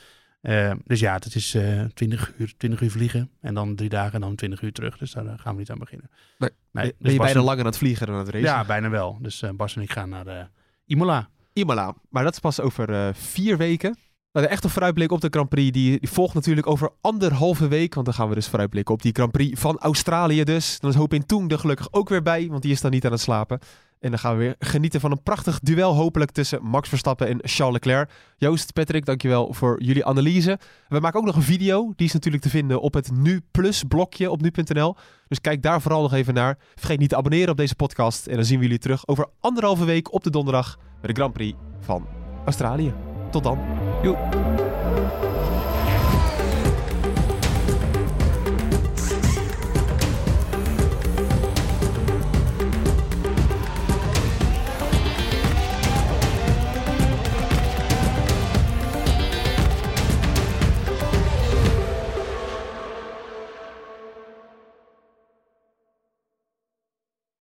[0.83, 1.57] dus ja, het is
[1.93, 3.29] 20, uur, 20 uur vliegen.
[3.41, 4.97] En dan drie dagen en dan 20 uur terug.
[4.97, 6.09] Dus daar gaan we niet aan beginnen.
[6.37, 8.49] Nee, nee, dus ben je bijna langer aan het vliegen dan aan het racen?
[8.49, 9.17] Ja, bijna wel.
[9.21, 10.49] Dus Bas en ik gaan naar
[10.85, 11.29] Imola.
[11.53, 11.95] Imola.
[12.09, 13.97] Maar dat is pas over vier weken.
[14.33, 17.93] Nou, de echte vooruitblik op de Grand Prix die, volgt natuurlijk over anderhalve week.
[17.93, 20.79] Want dan gaan we dus vooruitblikken op die Grand Prix van Australië dus.
[20.79, 23.05] Dan is Hoop in Toen er gelukkig ook weer bij, want die is dan niet
[23.05, 23.59] aan het slapen.
[23.99, 27.39] En dan gaan we weer genieten van een prachtig duel hopelijk tussen Max Verstappen en
[27.41, 28.09] Charles Leclerc.
[28.37, 30.59] Joost, Patrick, dankjewel voor jullie analyse.
[30.87, 31.93] We maken ook nog een video.
[31.95, 34.95] Die is natuurlijk te vinden op het Nu Plus blokje op nu.nl.
[35.27, 36.57] Dus kijk daar vooral nog even naar.
[36.75, 38.27] Vergeet niet te abonneren op deze podcast.
[38.27, 41.33] En dan zien we jullie terug over anderhalve week op de donderdag bij de Grand
[41.33, 42.07] Prix van
[42.45, 43.12] Australië.
[43.33, 43.57] Tot dan.
[44.03, 45.32] Joep.